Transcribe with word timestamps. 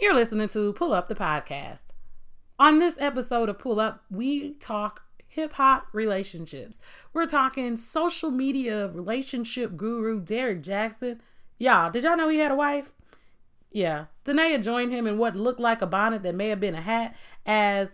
You're 0.00 0.14
listening 0.14 0.48
to 0.48 0.72
Pull 0.72 0.94
Up 0.94 1.08
the 1.08 1.14
Podcast. 1.14 1.92
On 2.58 2.78
this 2.78 2.96
episode 2.98 3.50
of 3.50 3.58
Pull 3.58 3.78
Up, 3.78 4.02
we 4.10 4.54
talk 4.54 5.02
hip 5.28 5.52
hop 5.52 5.88
relationships. 5.92 6.80
We're 7.12 7.26
talking 7.26 7.76
social 7.76 8.30
media 8.30 8.88
relationship 8.88 9.76
guru 9.76 10.18
Derek 10.18 10.62
Jackson. 10.62 11.20
Y'all, 11.58 11.90
did 11.90 12.04
y'all 12.04 12.16
know 12.16 12.30
he 12.30 12.38
had 12.38 12.50
a 12.50 12.56
wife? 12.56 12.92
Yeah. 13.70 14.06
Danae 14.24 14.56
joined 14.56 14.90
him 14.90 15.06
in 15.06 15.18
what 15.18 15.36
looked 15.36 15.60
like 15.60 15.82
a 15.82 15.86
bonnet 15.86 16.22
that 16.22 16.34
may 16.34 16.48
have 16.48 16.60
been 16.60 16.74
a 16.74 16.80
hat 16.80 17.14
as 17.44 17.88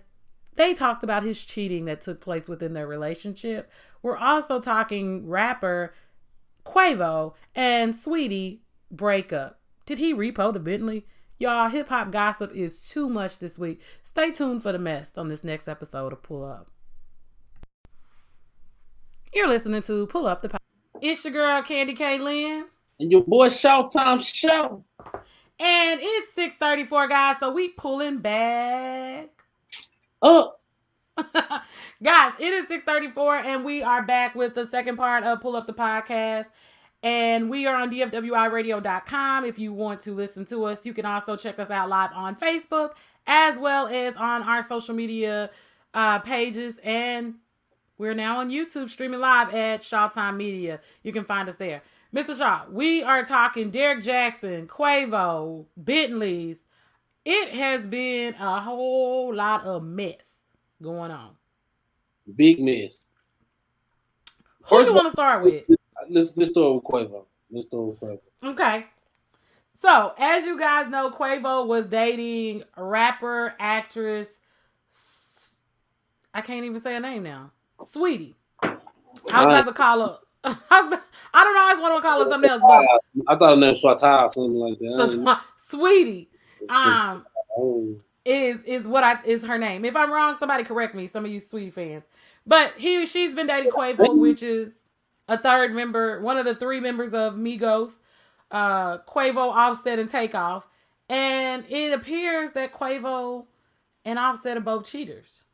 they 0.55 0.75
talked 0.75 1.03
about 1.03 1.25
his 1.25 1.45
cheating 1.45 1.87
that 1.87 2.03
took 2.03 2.21
place 2.21 2.49
within 2.49 2.73
their 2.73 2.87
relationship. 2.87 3.69
We're 4.01 4.17
also 4.17 4.61
talking 4.61 5.29
rapper 5.29 5.93
Quavo 6.65 7.35
and 7.53 7.97
Sweetie 7.97 8.63
breakup. 8.93 9.59
Did 9.87 9.99
he 9.99 10.15
repo 10.15 10.53
the 10.53 10.61
Bentley? 10.61 11.05
Y'all, 11.39 11.69
hip 11.69 11.89
hop 11.89 12.11
gossip 12.11 12.55
is 12.55 12.81
too 12.81 13.11
much 13.11 13.39
this 13.39 13.59
week. 13.59 13.83
Stay 14.01 14.31
tuned 14.31 14.63
for 14.63 14.73
the 14.73 14.79
mess 14.79 15.11
on 15.17 15.29
this 15.29 15.45
next 15.45 15.69
episode 15.69 16.15
of 16.15 16.23
Pull 16.23 16.45
Up. 16.45 16.71
You're 19.35 19.49
listening 19.49 19.83
to 19.83 20.07
Pull 20.07 20.27
Up 20.27 20.41
the 20.41 20.49
Podcast. 20.49 20.59
It's 21.03 21.23
your 21.25 21.35
girl 21.35 21.63
Candy 21.63 21.93
K. 21.93 22.19
Lynn. 22.19 22.65
And 22.99 23.13
your 23.13 23.23
boy 23.23 23.49
Shawtime 23.49 24.25
Shaw. 24.25 24.79
And 25.59 26.01
it's 26.03 26.33
634, 26.33 27.09
guys. 27.09 27.37
So 27.41 27.53
we 27.53 27.69
pulling 27.69 28.19
back. 28.19 29.29
Up. 30.23 30.63
guys, 32.03 32.33
it 32.39 32.53
is 32.53 32.69
634, 32.69 33.37
and 33.37 33.65
we 33.65 33.83
are 33.83 34.03
back 34.03 34.35
with 34.35 34.55
the 34.55 34.69
second 34.71 34.97
part 34.97 35.25
of 35.25 35.43
Pull 35.43 35.57
Up 35.57 35.67
the 35.67 35.75
Podcast. 35.75 36.47
And 37.07 37.49
we 37.49 37.67
are 37.67 37.77
on 37.77 37.89
DFWIRadio.com. 37.89 39.45
If 39.45 39.61
you 39.61 39.73
want 39.73 40.01
to 40.03 40.13
listen 40.13 40.45
to 40.47 40.65
us, 40.65 40.85
you 40.85 40.93
can 40.93 41.07
also 41.07 41.37
check 41.37 41.61
us 41.61 41.71
out 41.71 41.89
live 41.89 42.11
on 42.13 42.35
Facebook 42.35 42.95
as 43.29 43.61
well 43.61 43.87
as 43.87 44.17
on 44.17 44.43
our 44.43 44.61
social 44.61 44.93
media 44.93 45.51
uh, 45.95 46.19
pages. 46.19 46.81
And 46.83 47.37
we're 47.97 48.15
now 48.15 48.41
on 48.41 48.51
YouTube 48.51 48.91
streaming 48.91 49.21
live 49.21 49.55
at 49.55 49.83
Shawtime 49.83 50.37
Media. 50.37 50.81
You 51.05 51.13
can 51.13 51.25
find 51.25 51.49
us 51.49 51.55
there. 51.55 51.81
Mr. 52.13 52.37
Shaw, 52.37 52.65
we 52.73 53.05
are 53.05 53.25
talking 53.25 53.71
Derek 53.71 54.03
Jackson, 54.03 54.67
Quavo, 54.67 55.67
Bentleys. 55.77 56.57
It 57.25 57.55
has 57.55 57.87
been 57.87 58.35
a 58.35 58.61
whole 58.61 59.33
lot 59.33 59.63
of 59.65 59.85
mess 59.85 60.29
going 60.83 61.13
on. 61.13 61.37
Big 62.35 62.59
mess. 62.59 63.11
Who 64.63 64.83
do 64.83 64.89
you 64.89 64.95
want 64.97 65.07
to 65.07 65.13
start 65.13 65.45
with? 65.45 65.63
Let's 66.09 66.37
let's 66.37 66.51
start 66.51 66.75
with 66.75 66.85
Quavo. 66.85 67.25
Let's 67.51 67.67
start 67.67 67.85
with 67.85 68.01
Quavo. 68.01 68.21
Okay. 68.45 68.87
So, 69.79 70.15
as 70.19 70.45
you 70.45 70.59
guys 70.59 70.89
know, 70.89 71.11
Quavo 71.11 71.67
was 71.67 71.87
dating 71.87 72.65
rapper, 72.77 73.55
actress. 73.59 74.29
I 76.33 76.41
can't 76.41 76.65
even 76.65 76.81
say 76.81 76.95
her 76.95 77.01
name 77.01 77.25
now. 77.25 77.51
Sweetie. 77.91 78.37
I 78.63 78.77
was 79.25 79.47
about 79.47 79.67
to 79.67 79.73
call 79.73 80.01
her. 80.01 80.19
I, 80.45 80.81
don't 80.81 80.91
know. 80.91 81.01
I 81.35 81.65
always 81.69 81.81
want 81.81 81.97
to 81.97 82.01
call 82.01 82.25
her 82.25 82.31
something 82.31 82.51
else, 82.51 82.63
but 82.63 83.29
I 83.29 83.37
thought 83.37 83.51
her 83.51 83.57
name 83.57 83.71
was 83.71 83.85
or 83.85 83.99
something 84.29 84.55
like 84.55 84.79
that. 84.79 85.41
So, 85.69 85.77
Saweetie. 85.77 86.29
Um, 86.71 87.27
oh. 87.57 87.97
is 88.25 88.63
is 88.65 88.89
what 88.89 89.05
I 89.05 89.19
is 89.25 89.43
her 89.43 89.59
name. 89.59 89.85
If 89.85 89.97
I'm 89.97 90.13
wrong, 90.13 90.37
somebody 90.39 90.65
correct 90.65 90.95
me. 90.95 91.07
Some 91.07 91.25
of 91.25 91.31
you 91.31 91.39
sweetie 91.39 91.71
fans, 91.71 92.05
but 92.47 92.73
he 92.77 93.05
she's 93.07 93.35
been 93.35 93.47
dating 93.47 93.73
Quavo, 93.73 94.17
which 94.17 94.43
is 94.43 94.73
a 95.29 95.39
third 95.39 95.75
member, 95.75 96.21
one 96.21 96.37
of 96.37 96.45
the 96.45 96.55
three 96.55 96.81
members 96.81 97.13
of 97.13 97.35
Migos, 97.35 97.93
uh, 98.51 98.99
Quavo, 98.99 99.49
Offset, 99.49 99.99
and 99.99 100.11
Takeoff. 100.11 100.67
And 101.09 101.65
it 101.69 101.93
appears 101.93 102.53
that 102.53 102.73
Quavo 102.73 103.47
and 104.05 104.19
Offset 104.19 104.57
are 104.57 104.61
both 104.61 104.87
cheaters, 104.87 105.45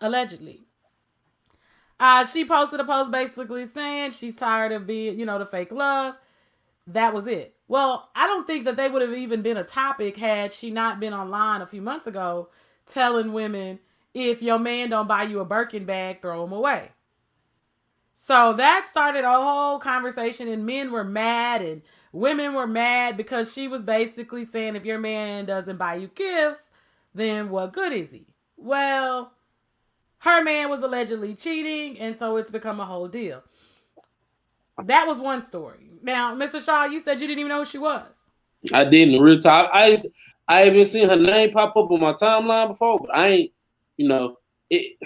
allegedly. 0.00 0.64
Uh, 2.00 2.24
she 2.24 2.44
posted 2.44 2.80
a 2.80 2.84
post 2.84 3.10
basically 3.10 3.66
saying 3.66 4.12
she's 4.12 4.34
tired 4.34 4.72
of 4.72 4.86
being, 4.86 5.18
you 5.18 5.26
know, 5.26 5.38
the 5.38 5.46
fake 5.46 5.72
love. 5.72 6.14
That 6.86 7.12
was 7.12 7.26
it. 7.26 7.54
Well, 7.66 8.08
I 8.14 8.26
don't 8.26 8.46
think 8.46 8.64
that 8.64 8.76
they 8.76 8.88
would 8.88 9.02
have 9.02 9.12
even 9.12 9.42
been 9.42 9.56
a 9.56 9.64
topic 9.64 10.16
had 10.16 10.52
she 10.52 10.70
not 10.70 11.00
been 11.00 11.12
online 11.12 11.60
a 11.60 11.66
few 11.66 11.82
months 11.82 12.06
ago 12.06 12.48
telling 12.86 13.32
women 13.32 13.78
if 14.14 14.40
your 14.40 14.58
man 14.58 14.88
don't 14.90 15.08
buy 15.08 15.24
you 15.24 15.40
a 15.40 15.44
Birkin 15.44 15.84
bag, 15.84 16.22
throw 16.22 16.44
him 16.44 16.52
away. 16.52 16.90
So 18.20 18.52
that 18.54 18.88
started 18.90 19.24
a 19.24 19.40
whole 19.40 19.78
conversation, 19.78 20.48
and 20.48 20.66
men 20.66 20.90
were 20.90 21.04
mad, 21.04 21.62
and 21.62 21.82
women 22.12 22.52
were 22.52 22.66
mad 22.66 23.16
because 23.16 23.52
she 23.52 23.68
was 23.68 23.80
basically 23.80 24.44
saying, 24.44 24.74
if 24.74 24.84
your 24.84 24.98
man 24.98 25.46
doesn't 25.46 25.76
buy 25.76 25.94
you 25.94 26.10
gifts, 26.16 26.72
then 27.14 27.48
what 27.48 27.72
good 27.72 27.92
is 27.92 28.10
he? 28.10 28.26
Well, 28.56 29.30
her 30.18 30.42
man 30.42 30.68
was 30.68 30.82
allegedly 30.82 31.32
cheating, 31.34 31.96
and 32.00 32.18
so 32.18 32.36
it's 32.38 32.50
become 32.50 32.80
a 32.80 32.84
whole 32.84 33.06
deal. 33.06 33.40
That 34.84 35.06
was 35.06 35.20
one 35.20 35.40
story. 35.40 35.92
Now, 36.02 36.34
Mr. 36.34 36.62
Shaw, 36.62 36.86
you 36.86 36.98
said 36.98 37.20
you 37.20 37.28
didn't 37.28 37.38
even 37.38 37.50
know 37.50 37.60
who 37.60 37.64
she 37.64 37.78
was. 37.78 38.12
I 38.74 38.84
didn't 38.84 39.20
real 39.20 39.38
time. 39.38 39.68
I 39.72 39.96
I 40.48 40.62
haven't 40.62 40.86
seen 40.86 41.08
her 41.08 41.14
name 41.14 41.52
pop 41.52 41.76
up 41.76 41.88
on 41.88 42.00
my 42.00 42.14
timeline 42.14 42.66
before, 42.66 42.98
but 42.98 43.14
I 43.14 43.28
ain't, 43.28 43.52
you 43.96 44.08
know, 44.08 44.38
it. 44.68 44.98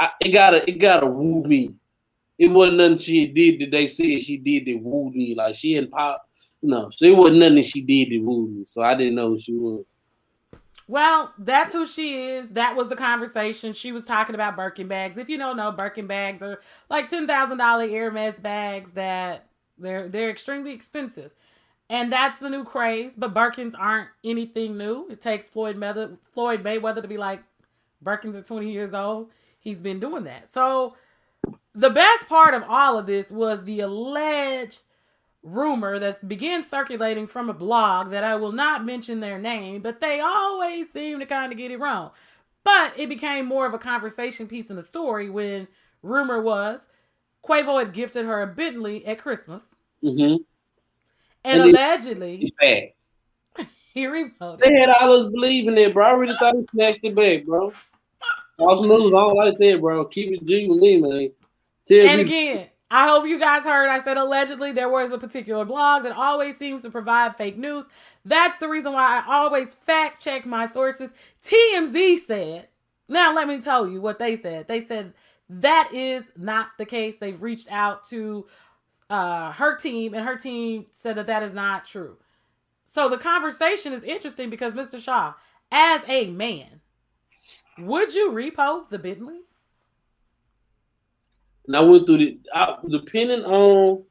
I, 0.00 0.10
it 0.20 0.30
gotta 0.30 0.68
it 0.68 0.78
gotta 0.78 1.06
woo 1.06 1.44
me 1.44 1.74
it 2.38 2.48
wasn't 2.48 2.78
nothing 2.78 2.98
she 2.98 3.26
did 3.26 3.60
that 3.60 3.70
they 3.70 3.86
said 3.88 4.20
she 4.20 4.36
did 4.36 4.66
that 4.66 4.80
wooed 4.82 5.14
me. 5.14 5.34
Like 5.34 5.54
she 5.54 5.76
and 5.76 5.90
pop, 5.90 6.28
know, 6.62 6.90
so 6.90 7.04
it 7.04 7.16
wasn't 7.16 7.38
nothing 7.38 7.62
she 7.62 7.82
did 7.82 8.10
that 8.10 8.24
wooed 8.24 8.56
me. 8.56 8.64
So 8.64 8.82
I 8.82 8.94
didn't 8.94 9.16
know 9.16 9.30
who 9.30 9.38
she 9.38 9.54
was. 9.54 9.84
Well, 10.86 11.34
that's 11.38 11.74
who 11.74 11.84
she 11.84 12.14
is. 12.14 12.48
That 12.50 12.74
was 12.74 12.88
the 12.88 12.96
conversation. 12.96 13.74
She 13.74 13.92
was 13.92 14.04
talking 14.04 14.34
about 14.34 14.56
Birkin 14.56 14.88
bags. 14.88 15.18
If 15.18 15.28
you 15.28 15.36
don't 15.36 15.56
know, 15.56 15.70
Birkin 15.70 16.06
bags 16.06 16.42
are 16.42 16.60
like 16.88 17.10
ten 17.10 17.26
thousand 17.26 17.58
dollar 17.58 17.88
Hermes 17.88 18.40
bags 18.40 18.90
that 18.92 19.46
they're 19.76 20.08
they're 20.08 20.30
extremely 20.30 20.72
expensive. 20.72 21.32
And 21.90 22.12
that's 22.12 22.38
the 22.38 22.50
new 22.50 22.64
craze. 22.64 23.12
But 23.16 23.34
Birkins 23.34 23.74
aren't 23.78 24.08
anything 24.24 24.78
new. 24.78 25.08
It 25.10 25.20
takes 25.20 25.48
Floyd 25.48 25.76
Mayweather, 25.76 26.16
Floyd 26.32 26.62
Mayweather 26.62 27.02
to 27.02 27.08
be 27.08 27.16
like, 27.16 27.42
Birkins 28.04 28.36
are 28.36 28.42
20 28.42 28.70
years 28.70 28.94
old. 28.94 29.30
He's 29.58 29.80
been 29.80 29.98
doing 29.98 30.24
that. 30.24 30.50
So 30.50 30.94
the 31.74 31.90
best 31.90 32.28
part 32.28 32.54
of 32.54 32.64
all 32.68 32.98
of 32.98 33.06
this 33.06 33.30
was 33.30 33.62
the 33.64 33.80
alleged 33.80 34.82
rumor 35.42 35.98
that 35.98 36.26
began 36.28 36.66
circulating 36.66 37.26
from 37.26 37.48
a 37.48 37.54
blog 37.54 38.10
that 38.10 38.24
I 38.24 38.34
will 38.34 38.52
not 38.52 38.84
mention 38.84 39.20
their 39.20 39.38
name, 39.38 39.82
but 39.82 40.00
they 40.00 40.20
always 40.20 40.90
seem 40.92 41.20
to 41.20 41.26
kind 41.26 41.52
of 41.52 41.58
get 41.58 41.70
it 41.70 41.78
wrong. 41.78 42.10
But 42.64 42.92
it 42.98 43.08
became 43.08 43.46
more 43.46 43.66
of 43.66 43.74
a 43.74 43.78
conversation 43.78 44.46
piece 44.46 44.70
in 44.70 44.76
the 44.76 44.82
story 44.82 45.30
when 45.30 45.68
rumor 46.02 46.42
was 46.42 46.80
Quavo 47.48 47.78
had 47.78 47.92
gifted 47.92 48.26
her 48.26 48.42
a 48.42 48.46
Bentley 48.46 49.06
at 49.06 49.18
Christmas. 49.18 49.62
Mm-hmm. 50.02 50.42
And, 51.44 51.62
and 51.62 51.70
allegedly, 51.70 52.52
he 53.94 54.06
remote. 54.06 54.60
They 54.60 54.74
had 54.74 54.90
all 54.90 55.12
us 55.12 55.30
believing 55.30 55.78
it, 55.78 55.94
bro. 55.94 56.06
I 56.06 56.10
really 56.12 56.36
thought 56.38 56.56
he 56.56 56.62
snatched 56.72 57.04
it 57.04 57.14
back, 57.14 57.46
bro. 57.46 57.72
False 58.58 58.82
news, 58.82 59.14
I 59.14 59.18
don't 59.18 59.36
like 59.36 59.56
that, 59.56 59.80
bro. 59.80 60.04
Keep 60.06 60.32
it 60.34 60.44
G 60.44 60.66
with 60.66 60.80
me, 60.80 61.00
man. 61.00 61.30
Tell 61.86 62.08
and 62.08 62.18
me. 62.18 62.24
again, 62.24 62.66
I 62.90 63.06
hope 63.06 63.26
you 63.26 63.38
guys 63.38 63.62
heard 63.62 63.88
I 63.88 64.02
said 64.02 64.16
allegedly 64.16 64.72
there 64.72 64.88
was 64.88 65.12
a 65.12 65.18
particular 65.18 65.64
blog 65.64 66.02
that 66.02 66.16
always 66.16 66.56
seems 66.56 66.82
to 66.82 66.90
provide 66.90 67.36
fake 67.36 67.56
news. 67.56 67.84
That's 68.24 68.58
the 68.58 68.68
reason 68.68 68.92
why 68.92 69.20
I 69.20 69.36
always 69.36 69.74
fact 69.74 70.22
check 70.22 70.44
my 70.44 70.66
sources. 70.66 71.10
TMZ 71.44 72.20
said, 72.26 72.68
now 73.08 73.32
let 73.32 73.46
me 73.46 73.60
tell 73.60 73.88
you 73.88 74.00
what 74.00 74.18
they 74.18 74.34
said. 74.34 74.66
They 74.66 74.84
said 74.84 75.12
that 75.48 75.90
is 75.94 76.24
not 76.36 76.70
the 76.78 76.84
case. 76.84 77.14
They've 77.20 77.40
reached 77.40 77.70
out 77.70 78.04
to 78.08 78.46
uh, 79.08 79.52
her 79.52 79.76
team, 79.76 80.14
and 80.14 80.26
her 80.26 80.36
team 80.36 80.86
said 80.92 81.16
that 81.16 81.26
that 81.26 81.42
is 81.42 81.54
not 81.54 81.84
true. 81.84 82.16
So 82.84 83.08
the 83.08 83.18
conversation 83.18 83.92
is 83.92 84.02
interesting 84.02 84.50
because 84.50 84.74
Mr. 84.74 85.00
Shaw, 85.00 85.34
as 85.70 86.00
a 86.06 86.26
man, 86.26 86.77
would 87.80 88.14
you 88.14 88.32
repo 88.32 88.88
the 88.88 88.98
Bentley? 88.98 89.40
And 91.66 91.76
I 91.76 91.80
went 91.80 92.06
through 92.06 92.18
the 92.18 92.38
I, 92.54 92.76
depending 92.88 93.44
on 93.44 94.04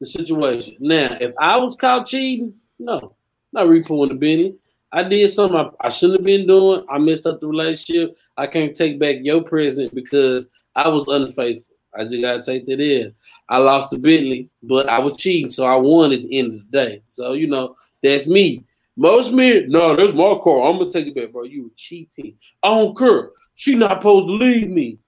the 0.00 0.06
situation. 0.06 0.76
Now, 0.80 1.16
if 1.20 1.32
I 1.38 1.56
was 1.58 1.76
caught 1.76 2.06
cheating, 2.06 2.54
no, 2.78 3.14
not 3.52 3.66
repoing 3.66 4.08
the 4.08 4.14
Bentley. 4.14 4.56
I 4.94 5.02
did 5.02 5.30
something 5.30 5.56
I, 5.56 5.70
I, 5.80 5.88
shouldn't 5.88 6.20
have 6.20 6.26
been 6.26 6.46
doing. 6.46 6.84
I 6.88 6.98
messed 6.98 7.26
up 7.26 7.40
the 7.40 7.48
relationship. 7.48 8.14
I 8.36 8.46
can't 8.46 8.76
take 8.76 8.98
back 8.98 9.16
your 9.22 9.42
present 9.42 9.94
because 9.94 10.50
I 10.74 10.88
was 10.88 11.08
unfaithful. 11.08 11.76
I 11.94 12.04
just 12.04 12.20
gotta 12.20 12.42
take 12.42 12.66
that 12.66 12.80
in. 12.80 13.14
I 13.48 13.58
lost 13.58 13.90
the 13.90 13.98
Bentley, 13.98 14.48
but 14.62 14.88
I 14.88 14.98
was 14.98 15.16
cheating, 15.16 15.50
so 15.50 15.64
I 15.66 15.76
won 15.76 16.12
at 16.12 16.22
the 16.22 16.38
end 16.38 16.54
of 16.54 16.70
the 16.70 16.78
day. 16.78 17.02
So 17.08 17.32
you 17.32 17.46
know, 17.46 17.76
that's 18.02 18.26
me. 18.26 18.64
Most 18.96 19.32
men, 19.32 19.70
no, 19.70 19.96
there's 19.96 20.14
my 20.14 20.38
car. 20.42 20.68
I'm 20.68 20.78
gonna 20.78 20.90
take 20.90 21.06
it 21.06 21.14
back, 21.14 21.32
bro. 21.32 21.44
You 21.44 21.64
were 21.64 21.70
cheating. 21.74 22.36
I 22.62 22.68
don't 22.68 22.96
care. 22.96 23.30
She 23.54 23.74
not 23.74 24.00
supposed 24.02 24.26
to 24.28 24.32
leave 24.32 24.70
me. 24.70 24.98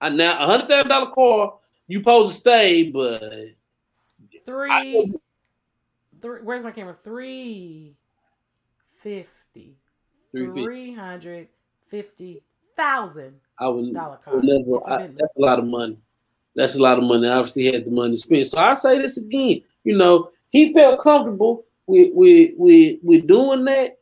I 0.00 0.08
now 0.08 0.42
a 0.42 0.46
hundred 0.46 0.68
thousand 0.68 0.88
dollar 0.88 1.10
car, 1.10 1.58
you 1.86 1.98
supposed 1.98 2.34
to 2.34 2.40
stay, 2.40 2.90
but 2.90 3.22
three 4.44 5.12
Three, 6.20 6.40
where's 6.42 6.62
my 6.62 6.70
camera? 6.70 6.96
Three 7.02 7.94
fifty. 8.98 9.76
Three 10.32 10.92
hundred 10.92 11.48
fifty 11.88 12.42
thousand. 12.76 13.34
I 13.58 13.68
would, 13.68 13.92
dollar 13.94 14.16
car. 14.16 14.36
Would 14.36 14.44
never. 14.44 14.86
I, 14.86 15.06
that's 15.06 15.36
a 15.36 15.40
lot 15.40 15.58
of 15.58 15.64
money. 15.64 15.98
That's 16.54 16.76
a 16.76 16.82
lot 16.82 16.98
of 16.98 17.04
money. 17.04 17.28
I 17.28 17.36
obviously 17.36 17.72
had 17.72 17.84
the 17.84 17.90
money 17.90 18.12
to 18.12 18.16
spend. 18.16 18.46
So 18.46 18.58
I 18.58 18.74
say 18.74 18.98
this 18.98 19.16
again. 19.16 19.62
You 19.84 19.96
know, 19.96 20.28
he 20.50 20.72
felt 20.72 21.00
comfortable 21.00 21.64
with 21.86 22.10
with 22.12 22.52
with, 22.56 22.98
with 23.02 23.26
doing 23.26 23.64
that. 23.64 23.98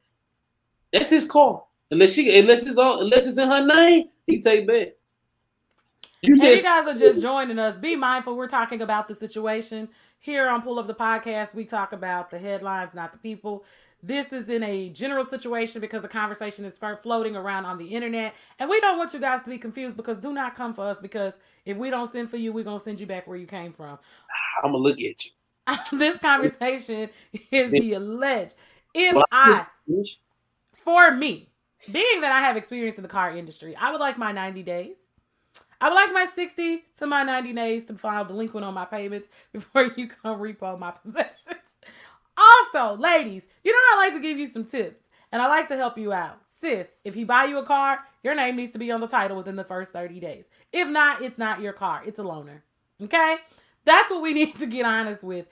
That's 0.93 1.11
his 1.11 1.25
call. 1.25 1.69
Unless 1.91 2.13
she, 2.13 2.39
unless 2.39 2.67
it's 2.67 2.77
all, 2.77 3.01
unless 3.01 3.27
it's 3.27 3.39
in 3.39 3.49
her 3.49 3.65
name, 3.65 4.09
he 4.27 4.41
take 4.41 4.67
that. 4.67 4.97
You, 6.21 6.37
hey, 6.41 6.57
you 6.57 6.63
guys 6.63 6.87
are 6.87 6.95
just 6.95 7.23
joining 7.23 7.59
us. 7.59 7.79
Be 7.79 7.95
mindful. 7.95 8.37
We're 8.37 8.49
talking 8.49 8.83
about 8.83 9.09
the 9.09 9.15
situation 9.15 9.89
here 10.19 10.49
on 10.49 10.63
Pull 10.63 10.79
Up 10.79 10.87
the 10.87 10.95
Podcast. 10.95 11.55
We 11.55 11.65
talk 11.65 11.93
about 11.93 12.31
the 12.31 12.39
headlines, 12.39 12.95
not 12.95 13.13
the 13.13 13.19
people. 13.19 13.65
This 14.03 14.33
is 14.33 14.51
in 14.51 14.63
a 14.63 14.91
general 14.91 15.25
situation 15.25 15.81
because 15.81 16.03
the 16.03 16.09
conversation 16.09 16.65
is 16.65 16.79
floating 17.03 17.37
around 17.37 17.65
on 17.65 17.79
the 17.79 17.87
internet. 17.87 18.35
And 18.59 18.69
we 18.69 18.81
don't 18.81 18.99
want 18.99 19.15
you 19.15 19.21
guys 19.21 19.43
to 19.43 19.51
be 19.51 19.59
confused 19.59 19.97
because 19.97 20.19
do 20.19 20.33
not 20.33 20.55
come 20.55 20.75
for 20.75 20.85
us 20.85 21.01
because 21.01 21.35
if 21.65 21.77
we 21.77 21.91
don't 21.91 22.11
send 22.13 22.31
for 22.31 22.37
you, 22.37 22.53
we're 22.53 22.65
going 22.65 22.79
to 22.79 22.85
send 22.85 23.01
you 23.01 23.07
back 23.07 23.27
where 23.27 23.37
you 23.39 23.47
came 23.47 23.73
from. 23.73 23.99
I'm 24.63 24.73
going 24.73 24.75
to 24.75 24.79
look 24.79 25.01
at 25.01 25.25
you. 25.25 25.31
this 25.93 26.19
conversation 26.19 27.11
is 27.51 27.71
the 27.71 27.95
alleged. 27.95 28.55
If 28.95 29.17
I, 29.31 29.67
for 30.73 31.11
me, 31.11 31.51
being 31.93 32.21
that 32.21 32.33
I 32.33 32.41
have 32.41 32.57
experience 32.57 32.97
in 32.97 33.03
the 33.03 33.09
car 33.09 33.37
industry, 33.37 33.77
I 33.77 33.91
would 33.91 34.01
like 34.01 34.19
my 34.19 34.33
90 34.33 34.63
days. 34.63 34.97
I 35.81 35.89
would 35.89 35.95
like 35.95 36.13
my 36.13 36.27
60 36.35 36.85
to 36.99 37.07
my 37.07 37.23
90 37.23 37.53
days 37.53 37.85
to 37.85 37.95
file 37.95 38.25
delinquent 38.25 38.65
on 38.65 38.75
my 38.75 38.85
payments 38.85 39.29
before 39.53 39.91
you 39.97 40.09
come 40.09 40.41
repo 40.41 40.79
my 40.79 40.91
possessions. 40.91 41.37
Also, 42.41 42.97
ladies, 43.03 43.49
you 43.65 43.73
know 43.73 43.79
I 43.95 44.05
like 44.05 44.13
to 44.13 44.21
give 44.21 44.39
you 44.39 44.47
some 44.47 44.65
tips 44.65 45.07
and 45.33 45.43
I 45.43 45.49
like 45.49 45.67
to 45.69 45.77
help 45.77 45.99
you 45.99 46.13
out. 46.13 46.39
Sis, 46.61 46.87
if 47.05 47.13
he 47.13 47.25
buy 47.25 47.47
you 47.47 47.59
a 47.59 47.67
car, 47.67 47.99
your 48.23 48.37
name 48.37 48.55
needs 48.55 48.73
to 48.75 48.79
be 48.79 48.93
on 48.93 49.01
the 49.01 49.09
title 49.09 49.37
within 49.37 49.57
the 49.57 49.65
first 49.65 49.93
30 49.93 50.21
days. 50.21 50.45
If 50.73 50.87
not, 50.87 51.21
it's 51.21 51.37
not 51.37 51.61
your 51.61 51.73
car. 51.73 52.03
It's 52.07 52.21
a 52.21 52.23
loaner. 52.23 52.61
Okay? 53.03 53.39
That's 53.89 54.11
what 54.11 54.21
we 54.21 54.35
need 54.35 54.59
to 54.59 54.67
get 54.67 54.85
honest 54.85 55.25
with. 55.25 55.47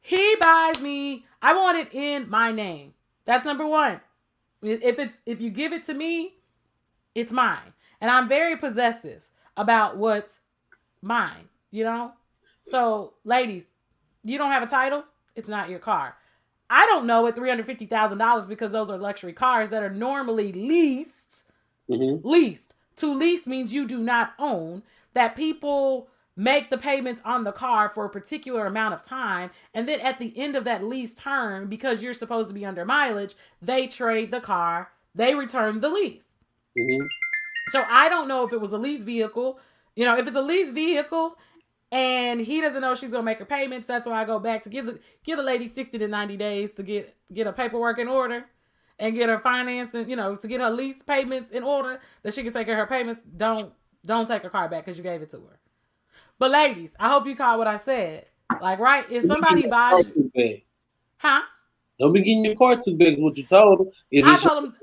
He 0.00 0.36
buys 0.40 0.80
me, 0.80 1.26
I 1.42 1.54
want 1.54 1.76
it 1.76 1.92
in 1.92 2.28
my 2.30 2.50
name. 2.50 2.94
That's 3.26 3.44
number 3.44 3.66
1. 3.66 4.00
If 4.62 4.98
it's 4.98 5.16
if 5.26 5.40
you 5.40 5.50
give 5.50 5.72
it 5.72 5.84
to 5.86 5.94
me, 5.94 6.34
it's 7.14 7.32
mine. 7.32 7.74
And 8.00 8.10
I'm 8.10 8.28
very 8.28 8.56
possessive 8.56 9.20
about 9.56 9.98
what's 9.98 10.40
mine, 11.02 11.48
you 11.70 11.84
know? 11.84 12.12
So, 12.62 13.12
ladies, 13.24 13.64
you 14.24 14.38
don't 14.38 14.52
have 14.52 14.62
a 14.62 14.66
title, 14.66 15.04
it's 15.36 15.48
not 15.48 15.68
your 15.68 15.78
car. 15.78 16.16
I 16.70 16.86
don't 16.86 17.06
know 17.06 17.26
at 17.26 17.36
three 17.36 17.50
hundred 17.50 17.66
fifty 17.66 17.86
thousand 17.86 18.18
dollars 18.18 18.48
because 18.48 18.72
those 18.72 18.88
are 18.88 18.96
luxury 18.96 19.34
cars 19.34 19.68
that 19.68 19.82
are 19.82 19.90
normally 19.90 20.52
leased. 20.52 21.44
Mm-hmm. 21.90 22.26
Leased 22.26 22.74
to 22.96 23.12
lease 23.12 23.46
means 23.46 23.74
you 23.74 23.86
do 23.86 23.98
not 23.98 24.32
own. 24.38 24.82
That 25.12 25.36
people 25.36 26.08
make 26.36 26.70
the 26.70 26.78
payments 26.78 27.20
on 27.24 27.44
the 27.44 27.52
car 27.52 27.88
for 27.88 28.04
a 28.04 28.10
particular 28.10 28.66
amount 28.66 28.94
of 28.94 29.02
time, 29.02 29.50
and 29.74 29.88
then 29.88 30.00
at 30.00 30.18
the 30.18 30.36
end 30.36 30.56
of 30.56 30.64
that 30.64 30.84
lease 30.84 31.14
term, 31.14 31.68
because 31.68 32.02
you're 32.02 32.14
supposed 32.14 32.48
to 32.48 32.54
be 32.54 32.64
under 32.64 32.84
mileage, 32.84 33.34
they 33.60 33.86
trade 33.86 34.30
the 34.30 34.40
car. 34.40 34.90
They 35.14 35.34
return 35.34 35.80
the 35.80 35.90
lease. 35.90 36.24
Mm-hmm. 36.78 37.06
So 37.68 37.84
I 37.88 38.08
don't 38.08 38.28
know 38.28 38.44
if 38.44 38.52
it 38.52 38.60
was 38.60 38.72
a 38.72 38.78
lease 38.78 39.04
vehicle. 39.04 39.60
You 39.94 40.04
know, 40.06 40.16
if 40.16 40.26
it's 40.26 40.36
a 40.36 40.42
lease 40.42 40.72
vehicle 40.72 41.36
and 41.92 42.40
he 42.40 42.62
doesn't 42.62 42.80
know 42.80 42.94
she's 42.94 43.10
gonna 43.10 43.22
make 43.22 43.38
her 43.38 43.44
payments. 43.44 43.86
That's 43.86 44.06
why 44.06 44.22
I 44.22 44.24
go 44.24 44.38
back 44.38 44.62
to 44.62 44.70
give 44.70 44.86
the 44.86 44.98
give 45.22 45.36
the 45.36 45.42
lady 45.42 45.68
sixty 45.68 45.98
to 45.98 46.08
ninety 46.08 46.36
days 46.36 46.70
to 46.76 46.82
get 46.82 47.14
get 47.32 47.46
her 47.46 47.52
paperwork 47.52 47.98
in 47.98 48.08
order 48.08 48.46
and 48.98 49.14
get 49.14 49.28
her 49.28 49.38
finance 49.38 49.94
and 49.94 50.08
you 50.08 50.16
know 50.16 50.34
to 50.34 50.48
get 50.48 50.60
her 50.60 50.70
lease 50.70 51.02
payments 51.02 51.50
in 51.50 51.62
order 51.62 52.00
that 52.22 52.32
she 52.32 52.42
can 52.42 52.52
take 52.52 52.68
of 52.68 52.76
her 52.76 52.86
payments. 52.86 53.22
Don't 53.36 53.72
don't 54.04 54.26
take 54.26 54.42
her 54.42 54.50
car 54.50 54.68
back 54.68 54.86
because 54.86 54.96
you 54.96 55.04
gave 55.04 55.20
it 55.20 55.30
to 55.30 55.36
her. 55.36 55.58
But 56.42 56.50
ladies, 56.50 56.90
I 56.98 57.08
hope 57.08 57.24
you 57.28 57.36
caught 57.36 57.56
what 57.56 57.68
I 57.68 57.76
said. 57.76 58.26
Like 58.60 58.80
right, 58.80 59.06
if 59.08 59.26
somebody 59.26 59.68
buys 59.68 60.06
you, 60.16 60.60
huh? 61.18 61.42
Don't 62.00 62.12
be 62.12 62.18
getting 62.18 62.44
your 62.44 62.56
car 62.56 62.76
too 62.84 62.96
big. 62.96 63.14
Is 63.14 63.20
what 63.20 63.36
you 63.36 63.44
told 63.44 63.82
him. 63.82 63.86
If 64.10 64.24
I 64.24 64.36
told 64.36 64.64
him. 64.64 64.74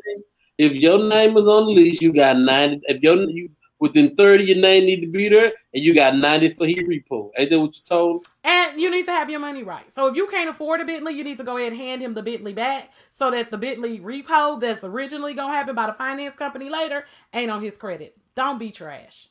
If 0.58 0.76
your 0.76 1.04
name 1.04 1.36
is 1.36 1.50
on 1.50 1.66
the 1.66 1.74
lease, 1.74 2.02
you 2.02 2.14
got 2.14 2.38
ninety. 2.38 2.80
If 2.84 3.04
your 3.04 3.30
you 3.30 3.50
within 3.78 4.16
30, 4.16 4.46
your 4.46 4.56
name 4.56 4.86
need 4.86 5.02
to 5.02 5.08
be 5.08 5.28
there, 5.28 5.52
and 5.74 5.84
you 5.84 5.94
got 5.94 6.16
90 6.16 6.50
for 6.52 6.66
he 6.66 6.82
repo. 6.82 7.32
Ain't 7.38 7.50
that 7.50 7.60
what 7.60 7.76
you 7.76 7.82
told? 7.84 8.26
And 8.46 8.80
you 8.80 8.90
need 8.90 9.06
to 9.08 9.12
have 9.12 9.30
your 9.30 9.42
money 9.42 9.64
right. 9.64 9.94
So 9.94 10.08
if 10.08 10.16
you 10.16 10.28
can't 10.28 10.50
afford 10.50 10.80
a 10.80 10.86
Bentley, 10.86 11.14
you 11.14 11.26
need 11.26 11.40
to 11.40 11.44
go 11.44 11.58
ahead 11.58 11.74
and 11.74 11.82
hand 11.82 12.02
him 12.02 12.14
the 12.14 12.24
Bentley 12.24 12.54
back 12.54 12.92
so 13.10 13.32
that 13.32 13.52
the 13.52 13.58
Bentley 13.58 14.00
repo 14.00 14.62
that's 14.62 14.86
originally 14.86 15.34
gonna 15.34 15.54
happen 15.54 15.76
by 15.76 15.88
the 15.88 15.94
finance 15.94 16.38
company 16.38 16.70
later 16.70 17.04
ain't 17.34 17.52
on 17.52 17.62
his 17.62 17.76
credit. 17.76 18.16
Don't 18.34 18.60
be 18.60 18.72
trash. 18.72 19.28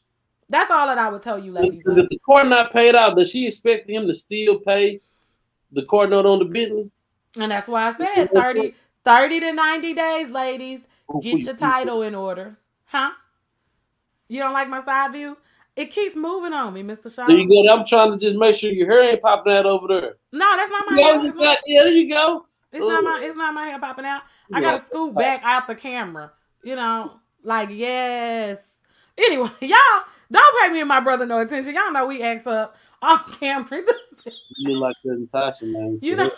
That's 0.49 0.71
all 0.71 0.87
that 0.87 0.99
I 0.99 1.09
would 1.09 1.23
tell 1.23 1.39
you, 1.39 1.53
ladies. 1.53 1.77
Because 1.77 1.99
if 1.99 2.09
the 2.09 2.19
court 2.19 2.47
not 2.49 2.73
paid 2.73 2.95
out, 2.95 3.17
does 3.17 3.31
she 3.31 3.47
expect 3.47 3.89
him 3.89 4.07
to 4.07 4.15
still 4.15 4.59
pay 4.59 5.01
the 5.73 5.83
court 5.85 6.11
note 6.11 6.27
on 6.27 6.39
the 6.39 6.47
Bentley? 6.47 6.91
And 7.37 7.51
that's 7.51 7.69
why 7.69 7.89
I 7.89 7.95
said 7.95 8.33
30, 8.33 8.75
30 9.05 9.41
to 9.41 9.53
90 9.53 9.95
days, 9.95 10.31
ladies. 10.31 10.81
Oh, 11.09 11.21
Get 11.21 11.43
your 11.43 11.55
title 11.55 12.03
in 12.03 12.15
order. 12.15 12.57
Huh? 12.87 13.11
You 14.29 14.41
don't 14.41 14.53
like 14.53 14.69
my 14.69 14.83
side 14.85 15.13
view? 15.13 15.37
It 15.77 15.91
keeps 15.93 16.17
moving 16.17 16.53
on 16.53 16.75
me, 16.75 16.83
Mr. 16.83 17.15
Shaw. 17.15 17.27
There 17.27 17.39
you 17.39 17.49
go. 17.49 17.73
I'm 17.73 17.85
trying 17.85 18.11
to 18.11 18.19
just 18.19 18.37
make 18.37 18.55
sure 18.55 18.73
your 18.73 18.91
hair 18.91 19.11
ain't 19.11 19.21
popping 19.21 19.53
out 19.53 19.65
over 19.65 19.87
there. 19.87 20.17
No, 20.33 20.57
that's 20.57 20.71
not 20.71 20.85
my 20.91 21.01
hair. 21.01 21.33
Got, 21.33 21.59
yeah, 21.67 21.83
there 21.83 21.93
you 21.93 22.11
go. 22.11 22.47
It's 22.73 22.85
Ooh. 22.85 22.89
not 22.89 23.05
my 23.05 23.21
it's 23.25 23.37
not 23.37 23.55
my 23.55 23.67
hair 23.67 23.79
popping 23.79 24.05
out. 24.05 24.23
I 24.53 24.61
gotta 24.61 24.85
scoot 24.85 25.15
back 25.15 25.41
out 25.45 25.67
the 25.67 25.75
camera. 25.75 26.33
You 26.63 26.75
know, 26.75 27.21
like 27.45 27.71
yes. 27.71 28.59
Anyway, 29.17 29.51
y'all 29.61 30.03
don't 30.31 30.61
pay 30.61 30.73
me 30.73 30.81
and 30.81 30.89
my 30.89 31.01
brother 31.01 31.27
no 31.27 31.41
attention. 31.41 31.75
Y'all 31.75 31.93
know 31.93 32.07
we 32.07 32.23
act 32.23 32.47
up 32.47 32.77
on 33.03 33.19
camera. 33.41 33.83
you 34.57 34.69
look 34.69 34.81
like 34.81 34.97
cousin 35.07 35.27
Tasha, 35.27 35.71
man. 35.71 35.99
You 36.03 36.17
know, 36.17 36.31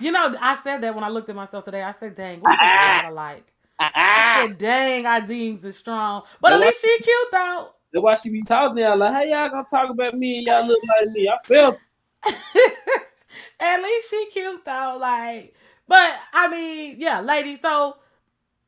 you 0.00 0.12
know, 0.12 0.36
I 0.40 0.58
said 0.62 0.80
that 0.82 0.94
when 0.94 1.04
I 1.04 1.08
looked 1.08 1.28
at 1.28 1.36
myself 1.36 1.64
today. 1.64 1.82
I 1.82 1.92
said, 1.92 2.14
"Dang, 2.14 2.40
we 2.40 2.50
look 2.50 3.12
alike." 3.12 3.44
I 3.78 3.84
ah, 3.84 3.92
ah. 3.94 4.46
said, 4.46 4.58
dang, 4.58 5.06
our 5.06 5.20
Deans 5.20 5.64
is 5.64 5.76
strong. 5.76 6.22
But 6.40 6.54
at 6.54 6.60
least 6.60 6.80
she 6.80 6.98
cute 6.98 7.28
though. 7.30 7.72
That's 7.92 8.02
why 8.02 8.14
she 8.14 8.30
be 8.30 8.42
talking 8.42 8.82
now. 8.82 8.96
Like, 8.96 9.12
hey, 9.12 9.30
y'all 9.30 9.50
gonna 9.50 9.64
talk 9.64 9.90
about 9.90 10.14
me 10.14 10.38
and 10.38 10.46
y'all 10.46 10.66
look 10.66 10.80
like 10.98 11.10
me. 11.10 11.28
I 11.28 11.36
feel 11.46 11.76
At 13.60 13.82
least 13.82 14.10
she 14.10 14.26
cute 14.32 14.64
though. 14.64 14.98
Like, 15.00 15.54
but 15.86 16.10
I 16.32 16.48
mean, 16.48 16.96
yeah, 16.98 17.20
lady. 17.20 17.58
So 17.60 17.96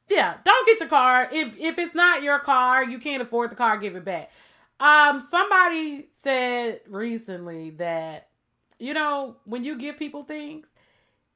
yeah, 0.09 0.37
don't 0.45 0.67
get 0.67 0.81
your 0.81 0.89
car. 0.89 1.29
If 1.33 1.57
if 1.59 1.79
it's 1.79 1.95
not 1.95 2.23
your 2.23 2.39
car, 2.39 2.85
you 2.85 2.99
can't 2.99 3.23
afford 3.23 3.51
the 3.51 3.57
car, 3.57 3.79
give 3.79 3.97
it 3.97 4.05
back. 4.05 4.31
Um, 4.81 5.21
somebody 5.21 6.09
said 6.23 6.81
recently 6.89 7.71
that, 7.71 8.29
you 8.79 8.95
know, 8.95 9.37
when 9.45 9.65
you 9.65 9.77
give 9.77 9.97
people 9.99 10.23
things, 10.23 10.67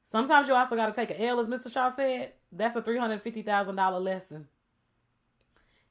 sometimes 0.05 0.47
you 0.47 0.55
also 0.55 0.75
gotta 0.75 0.93
take 0.93 1.11
an 1.11 1.17
L, 1.17 1.39
as 1.39 1.47
Mr. 1.47 1.71
Shaw 1.71 1.89
said. 1.89 2.33
That's 2.51 2.75
a 2.75 2.81
three 2.81 2.97
hundred 2.99 3.21
fifty 3.21 3.41
thousand 3.41 3.75
dollar 3.75 3.99
lesson. 3.99 4.47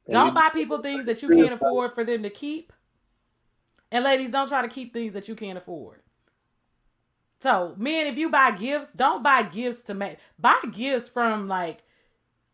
Don't 0.09 0.35
buy 0.35 0.51
people 0.51 0.79
things 0.79 1.07
that 1.07 1.23
you 1.23 1.31
can't 1.31 1.55
afford 1.55 1.95
for 1.95 2.05
them 2.05 2.23
to 2.23 2.31
keep. 2.31 2.73
And 3.91 4.05
ladies, 4.05 4.31
don't 4.31 4.49
try 4.49 4.63
to 4.63 4.69
keep 4.69 4.93
things 4.95 5.13
that 5.15 5.29
you 5.29 5.35
can't 5.35 5.59
afford. 5.59 6.01
So, 7.41 7.75
men, 7.77 8.07
if 8.07 8.17
you 8.17 8.31
buy 8.31 8.53
gifts, 8.53 8.93
don't 8.95 9.23
buy 9.23 9.43
gifts 9.43 9.83
to 9.85 9.95
make 9.95 10.19
buy 10.39 10.61
gifts 10.73 11.09
from 11.09 11.49
like 11.49 11.83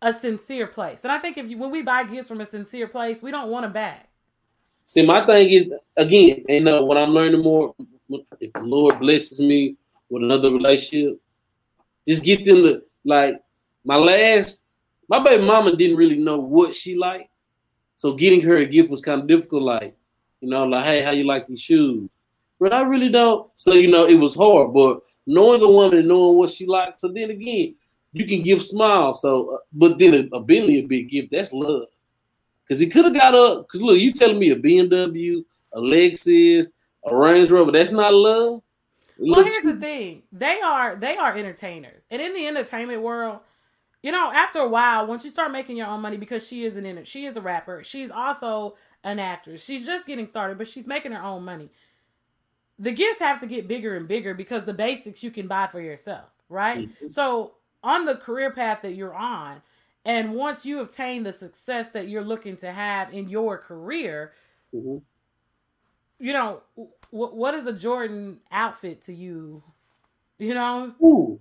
a 0.02 0.12
sincere 0.12 0.66
place. 0.66 1.00
And 1.02 1.12
I 1.12 1.18
think 1.18 1.36
if 1.38 1.50
you 1.50 1.58
when 1.58 1.70
we 1.70 1.82
buy 1.82 2.04
gifts 2.04 2.28
from 2.28 2.40
a 2.40 2.46
sincere 2.46 2.88
place, 2.88 3.22
we 3.22 3.30
don't 3.30 3.50
want 3.50 3.64
them 3.64 3.72
back. 3.72 4.07
See, 4.88 5.04
my 5.04 5.24
thing 5.26 5.50
is 5.50 5.70
again, 5.98 6.46
and 6.48 6.64
know, 6.64 6.82
when 6.82 6.96
I'm 6.96 7.10
learning 7.10 7.42
more, 7.42 7.74
if 8.40 8.50
the 8.54 8.62
Lord 8.62 8.98
blesses 8.98 9.38
me 9.38 9.76
with 10.08 10.22
another 10.22 10.50
relationship, 10.50 11.20
just 12.06 12.24
get 12.24 12.42
them 12.46 12.62
to 12.62 12.82
like 13.04 13.38
my 13.84 13.96
last, 13.96 14.64
my 15.06 15.22
baby 15.22 15.44
mama 15.44 15.76
didn't 15.76 15.98
really 15.98 16.16
know 16.16 16.38
what 16.38 16.74
she 16.74 16.96
liked. 16.96 17.28
So 17.96 18.14
getting 18.14 18.40
her 18.40 18.56
a 18.56 18.64
gift 18.64 18.88
was 18.88 19.02
kind 19.02 19.20
of 19.20 19.26
difficult. 19.26 19.62
Like, 19.62 19.94
you 20.40 20.48
know, 20.48 20.64
like, 20.64 20.86
hey, 20.86 21.02
how 21.02 21.10
you 21.10 21.24
like 21.24 21.44
these 21.44 21.60
shoes? 21.60 22.08
But 22.58 22.72
I 22.72 22.80
really 22.80 23.10
don't. 23.10 23.50
So, 23.56 23.74
you 23.74 23.90
know, 23.90 24.06
it 24.06 24.18
was 24.18 24.34
hard. 24.34 24.72
But 24.72 25.00
knowing 25.26 25.60
a 25.60 25.68
woman 25.68 25.98
and 25.98 26.08
knowing 26.08 26.38
what 26.38 26.48
she 26.48 26.64
likes, 26.64 27.02
so 27.02 27.08
then 27.08 27.28
again, 27.30 27.74
you 28.14 28.26
can 28.26 28.42
give 28.42 28.62
smiles. 28.62 29.20
So, 29.20 29.54
uh, 29.54 29.58
but 29.70 29.98
then 29.98 30.14
a, 30.14 30.36
a 30.36 30.40
Bentley, 30.40 30.78
a 30.78 30.86
big 30.86 31.10
gift, 31.10 31.32
that's 31.32 31.52
love. 31.52 31.82
Because 32.68 32.80
he 32.80 32.86
could 32.86 33.06
have 33.06 33.14
got 33.14 33.34
a, 33.34 33.62
because 33.62 33.80
look, 33.80 33.98
you 33.98 34.12
telling 34.12 34.38
me 34.38 34.50
a 34.50 34.56
BMW, 34.56 35.42
a 35.72 35.80
Lexus, 35.80 36.70
a 37.04 37.16
Range 37.16 37.50
Rover, 37.50 37.72
that's 37.72 37.92
not 37.92 38.12
love. 38.12 38.60
Well, 39.18 39.42
here's 39.42 39.62
the 39.62 39.76
thing. 39.76 40.22
They 40.30 40.60
are 40.60 40.94
they 40.94 41.16
are 41.16 41.34
entertainers. 41.34 42.02
And 42.10 42.22
in 42.22 42.34
the 42.34 42.46
entertainment 42.46 43.02
world, 43.02 43.40
you 44.02 44.12
know, 44.12 44.30
after 44.32 44.60
a 44.60 44.68
while, 44.68 45.06
once 45.06 45.24
you 45.24 45.30
start 45.30 45.50
making 45.50 45.76
your 45.76 45.88
own 45.88 46.00
money, 46.00 46.18
because 46.18 46.46
she 46.46 46.64
is 46.64 46.76
an 46.76 46.84
inter- 46.86 47.04
she 47.04 47.26
is 47.26 47.36
a 47.36 47.40
rapper, 47.40 47.82
she's 47.82 48.10
also 48.10 48.76
an 49.02 49.18
actress. 49.18 49.64
She's 49.64 49.86
just 49.86 50.06
getting 50.06 50.26
started, 50.26 50.58
but 50.58 50.68
she's 50.68 50.86
making 50.86 51.12
her 51.12 51.22
own 51.22 51.44
money. 51.44 51.70
the 52.78 52.92
gifts 52.92 53.18
have 53.20 53.40
to 53.40 53.46
get 53.46 53.66
bigger 53.66 53.96
and 53.96 54.06
bigger 54.06 54.34
because 54.34 54.64
the 54.64 54.72
basics 54.74 55.22
you 55.22 55.30
can 55.30 55.48
buy 55.48 55.66
for 55.66 55.80
yourself, 55.80 56.28
right? 56.48 56.88
Mm-hmm. 56.88 57.08
So 57.08 57.54
on 57.82 58.04
the 58.04 58.16
career 58.16 58.52
path 58.52 58.82
that 58.82 58.94
you're 58.94 59.14
on, 59.14 59.60
and 60.04 60.34
once 60.34 60.64
you 60.64 60.80
obtain 60.80 61.22
the 61.22 61.32
success 61.32 61.90
that 61.92 62.08
you're 62.08 62.24
looking 62.24 62.56
to 62.58 62.72
have 62.72 63.12
in 63.12 63.28
your 63.28 63.58
career, 63.58 64.32
mm-hmm. 64.74 64.98
you 66.18 66.32
know, 66.32 66.62
what 67.10 67.36
what 67.36 67.54
is 67.54 67.66
a 67.66 67.72
Jordan 67.72 68.38
outfit 68.50 69.02
to 69.02 69.12
you? 69.12 69.62
You 70.38 70.54
know, 70.54 70.94
Ooh. 71.02 71.40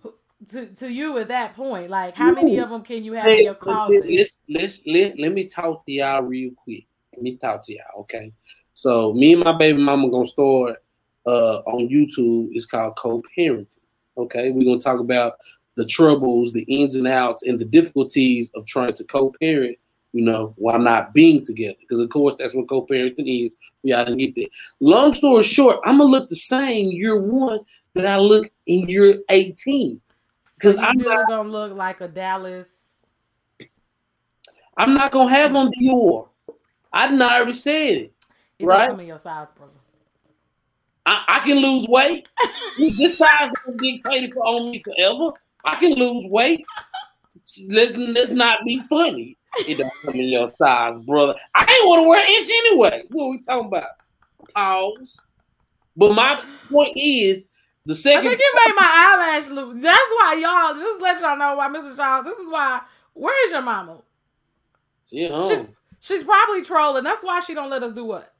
to 0.50 0.68
to 0.68 0.90
you 0.90 1.18
at 1.18 1.28
that 1.30 1.56
point, 1.56 1.90
like 1.90 2.16
how 2.16 2.32
Ooh. 2.32 2.36
many 2.36 2.58
of 2.58 2.70
them 2.70 2.82
can 2.82 3.04
you 3.04 3.14
have 3.14 3.26
hey, 3.26 3.40
in 3.40 3.44
your 3.46 3.56
closet? 3.56 4.04
Let's 4.06 4.44
let's 4.50 4.82
let, 4.86 5.20
let 5.20 5.32
me 5.32 5.46
talk 5.46 5.86
to 5.86 5.92
y'all 5.92 6.24
real 6.24 6.52
quick. 6.56 6.88
Let 7.14 7.22
me 7.24 7.38
talk 7.38 7.64
to 7.66 7.74
y'all, 7.74 8.02
okay? 8.02 8.32
So 8.74 9.14
me 9.14 9.34
and 9.34 9.44
my 9.44 9.58
baby 9.58 9.82
mama 9.82 10.10
gonna 10.10 10.26
start 10.26 10.84
uh, 11.26 11.58
on 11.60 11.88
YouTube. 11.90 12.50
It's 12.52 12.66
called 12.66 12.96
co-parenting. 12.96 13.80
Okay, 14.18 14.52
we're 14.52 14.66
gonna 14.66 14.80
talk 14.80 15.00
about 15.00 15.34
the 15.78 15.86
troubles, 15.86 16.52
the 16.52 16.64
ins 16.64 16.96
and 16.96 17.08
outs, 17.08 17.44
and 17.44 17.58
the 17.58 17.66
difficulties 17.66 18.52
of 18.56 18.66
trying 18.66 18.94
to 18.96 19.04
co-parent. 19.06 19.78
You 20.14 20.26
know, 20.26 20.54
while 20.58 20.80
not 20.80 21.14
being 21.14 21.46
together, 21.46 21.76
because 21.80 22.00
of 22.00 22.10
course 22.10 22.36
that's 22.38 22.56
what 22.56 22.68
co-parenting 22.68 23.46
is. 23.46 23.56
We 23.84 23.94
all 23.94 24.06
didn't 24.06 24.18
get 24.18 24.36
that. 24.36 24.50
Long 24.80 25.14
story 25.14 25.44
short, 25.44 25.80
I'm 25.86 26.00
gonna 26.00 26.10
look 26.10 26.30
the 26.30 26.36
same 26.36 26.86
year 26.86 27.20
one 27.20 27.60
that 27.94 28.06
I 28.06 28.18
look 28.18 28.50
in 28.66 28.88
year 28.88 29.22
18. 29.30 30.02
Because 30.56 30.78
I'm 30.78 30.98
not 30.98 31.28
gonna 31.28 31.50
look 31.50 31.74
like 31.74 32.02
a 32.02 32.08
Dallas. 32.08 32.66
I'm 34.76 34.94
not 34.94 35.12
gonna 35.12 35.30
have 35.30 35.56
on 35.56 35.72
Dior. 35.72 36.30
I 36.92 37.08
didn't 37.08 37.22
already 37.22 37.54
said 37.54 37.98
it. 37.98 38.14
it 38.58 38.66
right? 38.66 38.90
Come 38.90 39.02
in 39.02 39.08
your 39.08 39.20
size, 39.20 39.50
brother. 39.56 39.74
I, 41.06 41.24
I 41.28 41.40
can 41.40 41.58
lose 41.58 41.88
weight. 41.88 42.28
this 42.98 43.18
size 43.18 43.52
is 43.68 43.76
dictated 43.78 44.34
for 44.34 44.46
on 44.46 44.72
me 44.72 44.82
forever. 44.82 45.34
I 45.68 45.76
can 45.76 45.94
lose 45.94 46.26
weight. 46.30 46.66
Let's 47.70 47.96
let's 47.98 48.30
not 48.30 48.60
be 48.66 48.82
funny. 48.82 49.38
It 49.68 49.78
don't 49.78 49.92
come 50.04 50.16
in 50.16 50.30
your 50.30 50.48
size, 50.50 51.00
brother. 51.00 51.36
I 51.56 51.62
ain't 51.62 51.88
want 51.88 52.04
to 52.04 52.08
wear 52.08 52.20
inch 52.20 52.50
anyway. 52.50 53.04
What 53.10 53.24
are 53.24 53.30
we 53.30 53.40
talking 53.40 53.68
about? 53.68 53.90
Pause. 54.54 55.26
But 55.96 56.14
my 56.14 56.40
point 56.70 56.94
is, 56.96 57.50
the 57.86 57.96
second. 57.96 58.28
I 58.28 58.30
think 58.30 58.40
you 58.40 58.54
made 58.66 58.74
my 58.76 58.86
eyelash 58.86 59.50
loose. 59.50 59.82
That's 59.82 59.98
why 59.98 60.34
y'all 60.42 60.80
just 60.80 61.02
let 61.02 61.20
y'all 61.22 61.38
know 61.38 61.56
why 61.56 61.70
Mrs. 61.70 61.96
Shaw. 61.96 62.22
This 62.22 62.38
is 62.38 62.50
why. 62.50 62.82
Where 63.14 63.46
is 63.46 63.52
your 63.52 63.62
mama? 63.62 64.02
She 65.10 65.28
home. 65.28 65.50
She's 65.50 65.64
she's 66.00 66.24
probably 66.24 66.64
trolling. 66.64 67.04
That's 67.04 67.24
why 67.24 67.40
she 67.40 67.54
don't 67.54 67.70
let 67.70 67.84
us 67.84 67.94
do 67.94 68.06
what. 68.06 68.34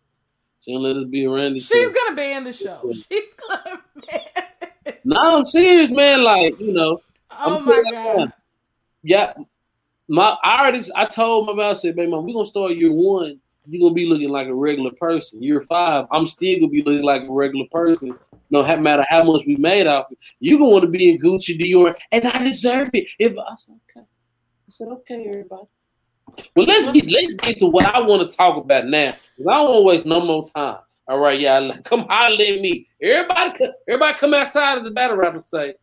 She 0.62 0.74
don't 0.74 0.84
let 0.84 0.96
us 0.96 1.06
be 1.06 1.26
around. 1.26 1.56
She's 1.56 1.68
show. 1.68 1.94
gonna 1.94 2.16
be 2.16 2.32
in 2.32 2.44
the 2.44 2.54
show. 2.54 2.82
She's 2.94 3.34
gonna. 3.48 3.82
Be... 3.96 4.92
No, 5.04 5.38
I'm 5.38 5.46
serious, 5.46 5.92
man. 5.92 6.24
Like 6.24 6.60
you 6.60 6.74
know. 6.74 7.02
Oh 7.40 7.58
I'm 7.58 7.66
my 7.66 7.84
god. 7.92 8.34
Yeah, 9.04 9.34
my 10.08 10.38
I 10.44 10.62
already 10.62 10.82
I 10.96 11.06
told 11.06 11.48
my 11.48 11.54
about 11.54 11.72
I 11.72 11.74
said, 11.74 11.96
baby 11.96 12.12
mom, 12.12 12.26
we're 12.26 12.34
gonna 12.34 12.46
start 12.46 12.74
year 12.74 12.92
one. 12.92 13.40
You're 13.70 13.82
gonna 13.82 13.94
be 13.94 14.06
looking 14.06 14.30
like 14.30 14.48
a 14.48 14.54
regular 14.54 14.92
person. 14.92 15.44
Year 15.44 15.62
five, 15.62 16.06
I'm 16.12 16.26
still 16.26 16.60
gonna 16.60 16.72
be 16.72 16.84
looking 16.84 17.04
like 17.04 17.24
a 17.24 17.32
regular 17.32 17.66
person. 17.72 18.18
No 18.50 18.64
matter 18.78 19.06
how 19.10 19.24
much 19.24 19.46
we 19.46 19.58
made 19.58 19.88
off 19.88 20.12
it, 20.12 20.18
you're 20.40 20.58
gonna 20.58 20.72
want 20.72 20.84
to 20.84 20.90
be 20.90 21.10
in 21.10 21.20
Gucci 21.20 21.60
Dior, 21.60 21.96
and 22.12 22.26
I 22.26 22.44
deserve 22.44 22.90
it. 22.94 23.10
If 23.20 23.38
I 23.38 23.56
said 23.56 23.80
okay, 23.90 24.06
I 24.06 24.70
said 24.70 24.88
okay, 24.88 25.28
everybody. 25.28 25.68
Well, 26.56 26.66
let's 26.66 26.92
get 26.92 27.10
let's 27.12 27.36
get 27.36 27.58
to 27.60 27.68
what 27.68 27.86
I 27.86 28.02
want 28.02 28.30
to 28.30 28.38
talk 28.38 28.58
about 28.58 28.86
now. 28.86 29.12
Cause 29.12 29.48
I 29.48 29.54
don't 29.54 29.66
want 29.66 29.78
to 29.78 29.84
waste 29.84 30.06
no 30.06 30.26
more 30.26 30.48
time. 30.48 30.78
All 31.08 31.20
right, 31.20 31.40
y'all, 31.40 31.72
come 31.84 32.06
holler 32.10 32.34
at 32.34 32.62
me. 32.62 32.88
Everybody, 33.02 33.66
everybody, 33.88 34.18
come 34.18 34.34
outside 34.34 34.78
of 34.78 34.84
the 34.84 34.92
battle 34.92 35.18
rap 35.18 35.34
and 35.34 35.44
say, 35.44 35.76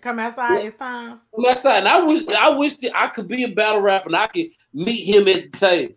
"Come 0.00 0.18
outside, 0.18 0.64
it's 0.64 0.76
time." 0.76 1.20
Come 1.34 1.46
outside, 1.46 1.78
and 1.78 1.88
I 1.88 2.02
wish, 2.02 2.26
I 2.28 2.48
wish 2.50 2.76
that 2.78 2.92
I 2.94 3.08
could 3.08 3.28
be 3.28 3.44
a 3.44 3.48
battle 3.48 3.80
rapper 3.80 4.08
and 4.08 4.16
I 4.16 4.26
could 4.26 4.46
meet 4.72 5.04
him 5.04 5.28
at 5.28 5.52
the 5.52 5.58
table. 5.58 5.94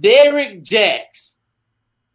Derek 0.00 0.62
Jaxx. 0.62 1.40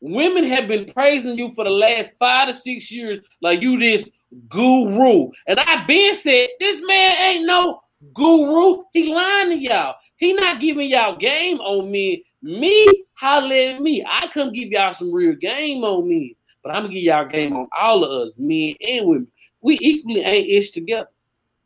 Women 0.04 0.44
have 0.46 0.68
been 0.68 0.86
praising 0.86 1.38
you 1.38 1.52
for 1.52 1.64
the 1.64 1.70
last 1.70 2.14
five 2.18 2.48
to 2.48 2.56
six 2.56 2.92
years 2.92 3.20
like 3.40 3.62
you 3.62 3.80
this 3.80 4.12
guru. 4.50 5.30
And 5.46 5.60
I've 5.60 5.86
been 5.86 6.16
said 6.16 6.50
this 6.60 6.82
man 6.86 7.16
ain't 7.22 7.46
no 7.46 7.82
guru. 8.14 8.84
He 8.94 9.14
lying 9.14 9.52
to 9.52 9.58
y'all. 9.60 9.96
He 10.16 10.34
not 10.34 10.60
giving 10.60 10.90
y'all 10.90 11.18
game 11.18 11.60
on 11.60 11.92
me. 11.92 12.24
Me, 12.42 12.88
holla 13.14 13.54
at 13.56 13.82
me. 13.82 14.04
I 14.08 14.28
come 14.28 14.52
give 14.52 14.70
y'all 14.70 14.94
some 14.94 15.14
real 15.14 15.36
game 15.36 15.84
on 15.84 16.10
me. 16.10 16.36
But 16.64 16.76
I'm 16.76 16.84
gonna 16.84 16.94
give 16.94 17.04
y'all 17.04 17.26
game 17.26 17.56
on 17.56 17.68
all 17.78 18.04
of 18.04 18.28
us, 18.28 18.34
men 18.38 18.76
and 18.88 19.08
women. 19.08 19.28
We 19.62 19.78
equally 19.82 20.22
ain't 20.22 20.50
ish 20.50 20.72
together. 20.72 21.10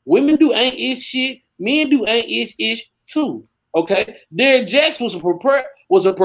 Women 0.06 0.36
do 0.36 0.54
ain't 0.54 0.80
ish 0.80 1.00
shit. 1.00 1.40
Men 1.60 1.90
do 1.90 2.06
ain't 2.08 2.30
ish 2.30 2.56
ish 2.58 2.92
too. 3.08 3.48
Okay. 3.74 4.18
Derrick 4.34 4.68
Jaxx 4.68 5.02
was 5.02 5.16
a 5.16 5.64
was 5.90 6.06
a 6.06 6.16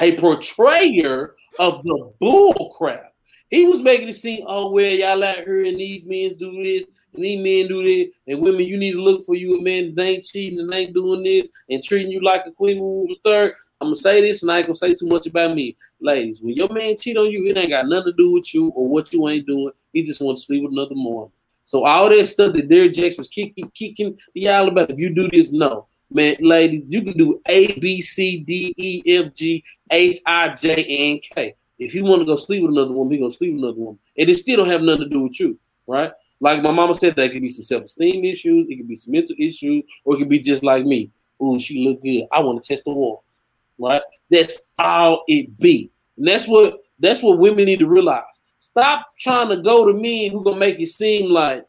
a 0.00 0.16
portrayer 0.16 1.34
of 1.58 1.82
the 1.82 2.12
bull 2.20 2.74
crap. 2.76 3.12
He 3.50 3.66
was 3.66 3.80
making 3.80 4.08
it 4.08 4.14
seem, 4.14 4.44
oh 4.46 4.70
well, 4.70 4.84
y'all 4.84 5.24
out 5.24 5.38
here 5.38 5.64
and 5.64 5.78
these 5.78 6.06
men 6.06 6.30
do 6.38 6.62
this 6.62 6.86
these 7.22 7.42
men 7.42 7.68
do 7.68 7.82
this, 7.82 8.14
and 8.26 8.40
women, 8.40 8.66
you 8.66 8.76
need 8.76 8.92
to 8.92 9.02
look 9.02 9.24
for 9.24 9.34
you 9.34 9.58
a 9.58 9.62
man 9.62 9.94
that 9.94 10.02
ain't 10.02 10.24
cheating 10.24 10.60
and 10.60 10.72
ain't 10.72 10.94
doing 10.94 11.22
this 11.22 11.48
and 11.68 11.82
treating 11.82 12.10
you 12.10 12.20
like 12.22 12.44
a 12.46 12.52
queen 12.52 12.78
the 12.78 13.16
third. 13.24 13.52
I'm 13.80 13.88
gonna 13.88 13.96
say 13.96 14.20
this, 14.20 14.42
and 14.42 14.50
I 14.50 14.58
ain't 14.58 14.66
gonna 14.66 14.74
say 14.74 14.94
too 14.94 15.06
much 15.06 15.26
about 15.26 15.54
me, 15.54 15.76
ladies. 16.00 16.42
When 16.42 16.54
your 16.54 16.68
man 16.72 16.96
cheat 16.96 17.16
on 17.16 17.30
you, 17.30 17.46
it 17.46 17.56
ain't 17.56 17.70
got 17.70 17.86
nothing 17.86 18.12
to 18.12 18.16
do 18.16 18.34
with 18.34 18.52
you 18.52 18.68
or 18.70 18.88
what 18.88 19.12
you 19.12 19.28
ain't 19.28 19.46
doing. 19.46 19.70
He 19.92 20.02
just 20.02 20.20
wants 20.20 20.42
to 20.42 20.46
sleep 20.46 20.64
with 20.64 20.72
another 20.72 20.94
morning. 20.94 21.32
So 21.64 21.84
all 21.84 22.08
that 22.08 22.24
stuff 22.24 22.54
that 22.54 22.68
Derrick 22.68 22.94
Jaxx 22.94 23.18
was 23.18 23.28
kicking, 23.28 23.70
kicking 23.74 24.18
y'all 24.34 24.68
about. 24.68 24.90
If 24.90 24.98
you 24.98 25.10
do 25.10 25.28
this, 25.28 25.52
no 25.52 25.86
man, 26.10 26.36
ladies, 26.40 26.90
you 26.90 27.02
can 27.02 27.16
do 27.16 27.40
A, 27.46 27.78
B, 27.78 28.00
C, 28.00 28.40
D, 28.40 28.74
E, 28.76 29.02
F, 29.06 29.34
G, 29.34 29.62
H, 29.90 30.18
I, 30.26 30.48
J, 30.54 31.12
and 31.12 31.22
K. 31.22 31.54
If 31.78 31.94
you 31.94 32.04
want 32.04 32.20
to 32.20 32.26
go 32.26 32.36
sleep 32.36 32.62
with 32.62 32.72
another 32.72 32.92
woman, 32.92 33.12
he 33.12 33.18
gonna 33.18 33.30
sleep 33.30 33.54
with 33.54 33.62
another 33.62 33.80
woman. 33.80 33.98
And 34.16 34.28
it 34.28 34.38
still 34.38 34.56
don't 34.56 34.70
have 34.70 34.82
nothing 34.82 35.04
to 35.04 35.08
do 35.08 35.20
with 35.20 35.38
you, 35.38 35.58
right? 35.86 36.12
Like 36.40 36.62
my 36.62 36.70
mama 36.70 36.94
said, 36.94 37.16
there 37.16 37.28
could 37.28 37.42
be 37.42 37.48
some 37.48 37.64
self-esteem 37.64 38.24
issues, 38.24 38.68
it 38.70 38.76
could 38.76 38.88
be 38.88 38.96
some 38.96 39.12
mental 39.12 39.34
issues, 39.38 39.84
or 40.04 40.14
it 40.14 40.18
could 40.18 40.28
be 40.28 40.40
just 40.40 40.62
like 40.62 40.84
me. 40.84 41.10
Ooh, 41.42 41.58
she 41.58 41.84
look 41.84 42.02
good. 42.02 42.26
I 42.32 42.40
want 42.40 42.62
to 42.62 42.68
test 42.68 42.84
the 42.84 42.92
waters. 42.92 43.24
Right? 43.78 44.02
That's 44.30 44.66
all 44.78 45.24
it 45.28 45.56
be. 45.58 45.90
And 46.16 46.26
that's 46.26 46.48
what 46.48 46.80
that's 46.98 47.22
what 47.22 47.38
women 47.38 47.64
need 47.66 47.78
to 47.78 47.86
realize. 47.86 48.24
Stop 48.60 49.06
trying 49.18 49.48
to 49.48 49.56
go 49.56 49.86
to 49.86 49.92
men 49.92 50.30
who 50.30 50.42
gonna 50.44 50.56
make 50.58 50.80
it 50.80 50.88
seem 50.88 51.30
like 51.30 51.64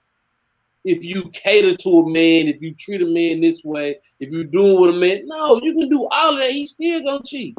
if 0.84 1.04
you 1.04 1.30
cater 1.30 1.76
to 1.76 1.90
a 2.00 2.10
man, 2.10 2.48
if 2.48 2.62
you 2.62 2.74
treat 2.74 3.02
a 3.02 3.06
man 3.06 3.42
this 3.42 3.64
way, 3.64 3.98
if 4.20 4.32
you're 4.32 4.44
doing 4.44 4.80
what 4.80 4.90
a 4.90 4.94
man, 4.94 5.28
no, 5.28 5.60
you 5.62 5.74
can 5.74 5.90
do 5.90 6.08
all 6.12 6.34
of 6.34 6.40
that. 6.40 6.52
He's 6.52 6.72
still 6.72 7.04
gonna 7.04 7.24
cheat, 7.24 7.58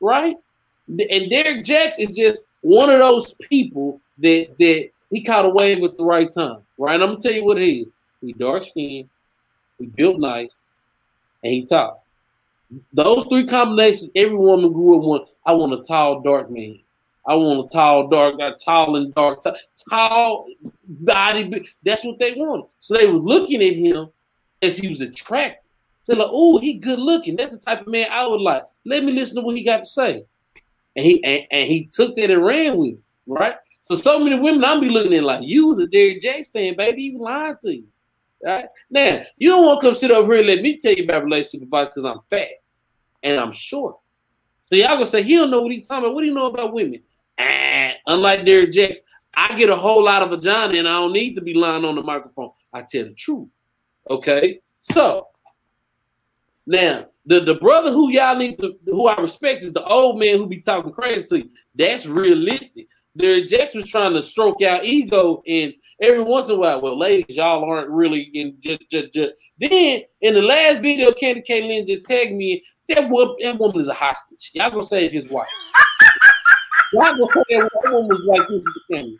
right? 0.00 0.36
And 0.88 1.30
Derek 1.30 1.64
Jaxx 1.64 1.98
is 1.98 2.16
just 2.16 2.46
one 2.62 2.90
of 2.90 2.98
those 2.98 3.34
people 3.48 4.00
that 4.18 4.48
that 4.58 4.90
he 5.10 5.22
caught 5.22 5.44
a 5.44 5.48
wave 5.48 5.82
at 5.82 5.96
the 5.96 6.04
right 6.04 6.30
time, 6.30 6.58
right? 6.78 7.00
I'm 7.00 7.08
gonna 7.10 7.20
tell 7.20 7.32
you 7.32 7.44
what 7.44 7.58
it 7.58 7.68
is. 7.68 7.92
He 8.20 8.32
dark 8.32 8.64
skinned, 8.64 9.08
he 9.78 9.86
built 9.86 10.18
nice, 10.18 10.64
and 11.42 11.52
he 11.52 11.64
tall. 11.64 12.04
Those 12.92 13.24
three 13.26 13.46
combinations, 13.46 14.12
every 14.14 14.36
woman 14.36 14.72
grew 14.72 14.98
up 14.98 15.04
one. 15.04 15.24
I 15.44 15.52
want 15.52 15.72
a 15.72 15.82
tall, 15.82 16.20
dark 16.20 16.50
man. 16.50 16.78
I 17.26 17.34
want 17.34 17.66
a 17.66 17.72
tall, 17.72 18.08
dark, 18.08 18.38
guy, 18.38 18.52
tall 18.62 18.96
and 18.96 19.14
dark, 19.14 19.42
tall, 19.42 19.56
tall 19.88 20.46
body. 20.88 21.64
That's 21.84 22.04
what 22.04 22.18
they 22.18 22.34
wanted. 22.34 22.66
So 22.78 22.94
they 22.94 23.06
were 23.06 23.18
looking 23.18 23.62
at 23.62 23.74
him 23.74 24.08
as 24.62 24.78
he 24.78 24.88
was 24.88 25.00
attractive. 25.00 25.62
They're 26.06 26.16
like, 26.16 26.30
"Oh, 26.30 26.58
he 26.58 26.74
good 26.74 26.98
looking. 26.98 27.36
That's 27.36 27.52
the 27.52 27.58
type 27.58 27.82
of 27.82 27.86
man 27.86 28.08
I 28.10 28.26
would 28.26 28.40
like. 28.40 28.64
Let 28.84 29.04
me 29.04 29.12
listen 29.12 29.36
to 29.36 29.42
what 29.42 29.56
he 29.56 29.62
got 29.62 29.78
to 29.78 29.84
say." 29.84 30.24
And 30.96 31.04
he 31.04 31.22
and, 31.22 31.46
and 31.50 31.68
he 31.68 31.84
took 31.86 32.16
that 32.16 32.30
and 32.30 32.44
ran 32.44 32.76
with 32.76 32.94
it, 32.94 32.98
right? 33.26 33.54
So 33.80 33.94
so 33.94 34.18
many 34.18 34.38
women 34.38 34.64
I'm 34.64 34.80
be 34.80 34.88
looking 34.88 35.14
at 35.14 35.22
like, 35.22 35.42
"You 35.42 35.68
was 35.68 35.78
a 35.78 35.86
Derrick 35.86 36.20
Jaxx 36.20 36.50
fan, 36.50 36.76
baby. 36.76 37.10
He 37.10 37.16
lying 37.18 37.56
to 37.62 37.76
you." 37.76 37.86
Right 38.42 38.66
now, 38.88 39.20
you 39.36 39.50
don't 39.50 39.66
want 39.66 39.80
to 39.80 39.86
come 39.86 39.94
sit 39.94 40.10
over 40.10 40.32
here 40.32 40.40
and 40.40 40.48
let 40.48 40.62
me 40.62 40.78
tell 40.78 40.94
you 40.94 41.04
about 41.04 41.24
relationship 41.24 41.64
advice 41.64 41.88
because 41.88 42.06
I'm 42.06 42.20
fat 42.30 42.48
and 43.22 43.38
I'm 43.38 43.52
short. 43.52 43.96
So 44.66 44.76
y'all 44.76 44.88
gonna 44.88 45.06
say 45.06 45.22
he 45.22 45.36
don't 45.36 45.50
know 45.50 45.60
what 45.60 45.72
he's 45.72 45.86
talking 45.86 46.04
about. 46.04 46.14
What 46.14 46.22
do 46.22 46.28
you 46.28 46.34
know 46.34 46.46
about 46.46 46.72
women? 46.72 47.02
And 47.36 47.96
unlike 48.06 48.44
Derrick 48.44 48.70
Jaxx, 48.70 48.98
I 49.34 49.54
get 49.56 49.68
a 49.68 49.76
whole 49.76 50.04
lot 50.04 50.22
of 50.22 50.30
vagina 50.30 50.78
and 50.78 50.88
I 50.88 50.92
don't 50.92 51.12
need 51.12 51.34
to 51.34 51.40
be 51.40 51.54
lying 51.54 51.84
on 51.84 51.94
the 51.94 52.02
microphone. 52.02 52.50
I 52.72 52.82
tell 52.82 53.04
the 53.04 53.14
truth. 53.14 53.48
Okay. 54.08 54.60
So 54.80 55.28
now 56.66 57.06
the, 57.26 57.40
the 57.40 57.54
brother 57.54 57.92
who 57.92 58.10
y'all 58.10 58.36
need 58.36 58.58
to 58.58 58.78
who 58.86 59.06
I 59.06 59.20
respect 59.20 59.64
is 59.64 59.72
the 59.72 59.84
old 59.84 60.18
man 60.18 60.36
who 60.36 60.46
be 60.46 60.60
talking 60.60 60.92
crazy 60.92 61.24
to 61.26 61.38
you. 61.38 61.50
That's 61.74 62.06
realistic. 62.06 62.88
Derrick 63.16 63.46
Jaxx 63.46 63.74
was 63.74 63.90
trying 63.90 64.14
to 64.14 64.22
stroke 64.22 64.62
out 64.62 64.84
ego, 64.84 65.42
and 65.46 65.72
every 66.00 66.22
once 66.22 66.46
in 66.46 66.52
a 66.52 66.56
while, 66.56 66.80
well, 66.80 66.96
ladies, 66.96 67.36
y'all 67.36 67.64
aren't 67.64 67.90
really 67.90 68.30
in. 68.34 68.56
Just, 68.60 68.82
just, 68.88 69.12
just. 69.12 69.32
Then 69.58 70.02
in 70.20 70.34
the 70.34 70.42
last 70.42 70.80
video, 70.80 71.10
Candy 71.12 71.42
K. 71.42 71.62
Lynn 71.62 71.86
just 71.86 72.04
tagged 72.04 72.32
me. 72.32 72.62
That 72.88 73.10
woman, 73.10 73.34
that 73.42 73.58
woman 73.58 73.80
is 73.80 73.88
a 73.88 73.94
hostage. 73.94 74.50
Y'all 74.54 74.70
gonna 74.70 74.84
say 74.84 75.04
it's 75.04 75.14
his 75.14 75.28
wife. 75.28 75.48
Why 76.92 77.12
before 77.12 77.44
that 77.50 77.70
woman 77.84 78.08
was 78.08 78.22
like 78.24 78.46
this 78.48 78.64
to 78.64 78.72
the 78.74 78.94
camera? 78.94 79.16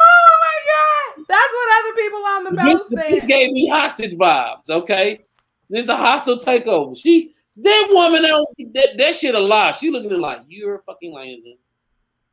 Oh 0.00 0.38
my 0.40 1.16
god, 1.16 1.24
that's 1.28 1.52
what 1.52 1.84
other 1.84 1.96
people 1.96 2.24
on 2.26 2.44
the 2.44 2.50
This, 2.90 3.02
said. 3.02 3.12
this 3.12 3.26
gave 3.26 3.52
me 3.52 3.68
hostage 3.68 4.14
vibes. 4.14 4.70
Okay, 4.70 5.24
this 5.68 5.84
is 5.84 5.88
a 5.88 5.96
hostile 5.96 6.38
takeover. 6.38 6.96
She, 6.96 7.30
that 7.56 7.88
woman, 7.90 8.22
that 8.22 8.46
that, 8.74 8.88
that 8.98 9.16
shit 9.16 9.34
a 9.34 9.40
lie. 9.40 9.72
She 9.72 9.90
looking 9.90 10.10
at 10.10 10.16
it 10.16 10.20
like 10.20 10.42
you're 10.46 10.78
fucking 10.86 11.12
lying. 11.12 11.56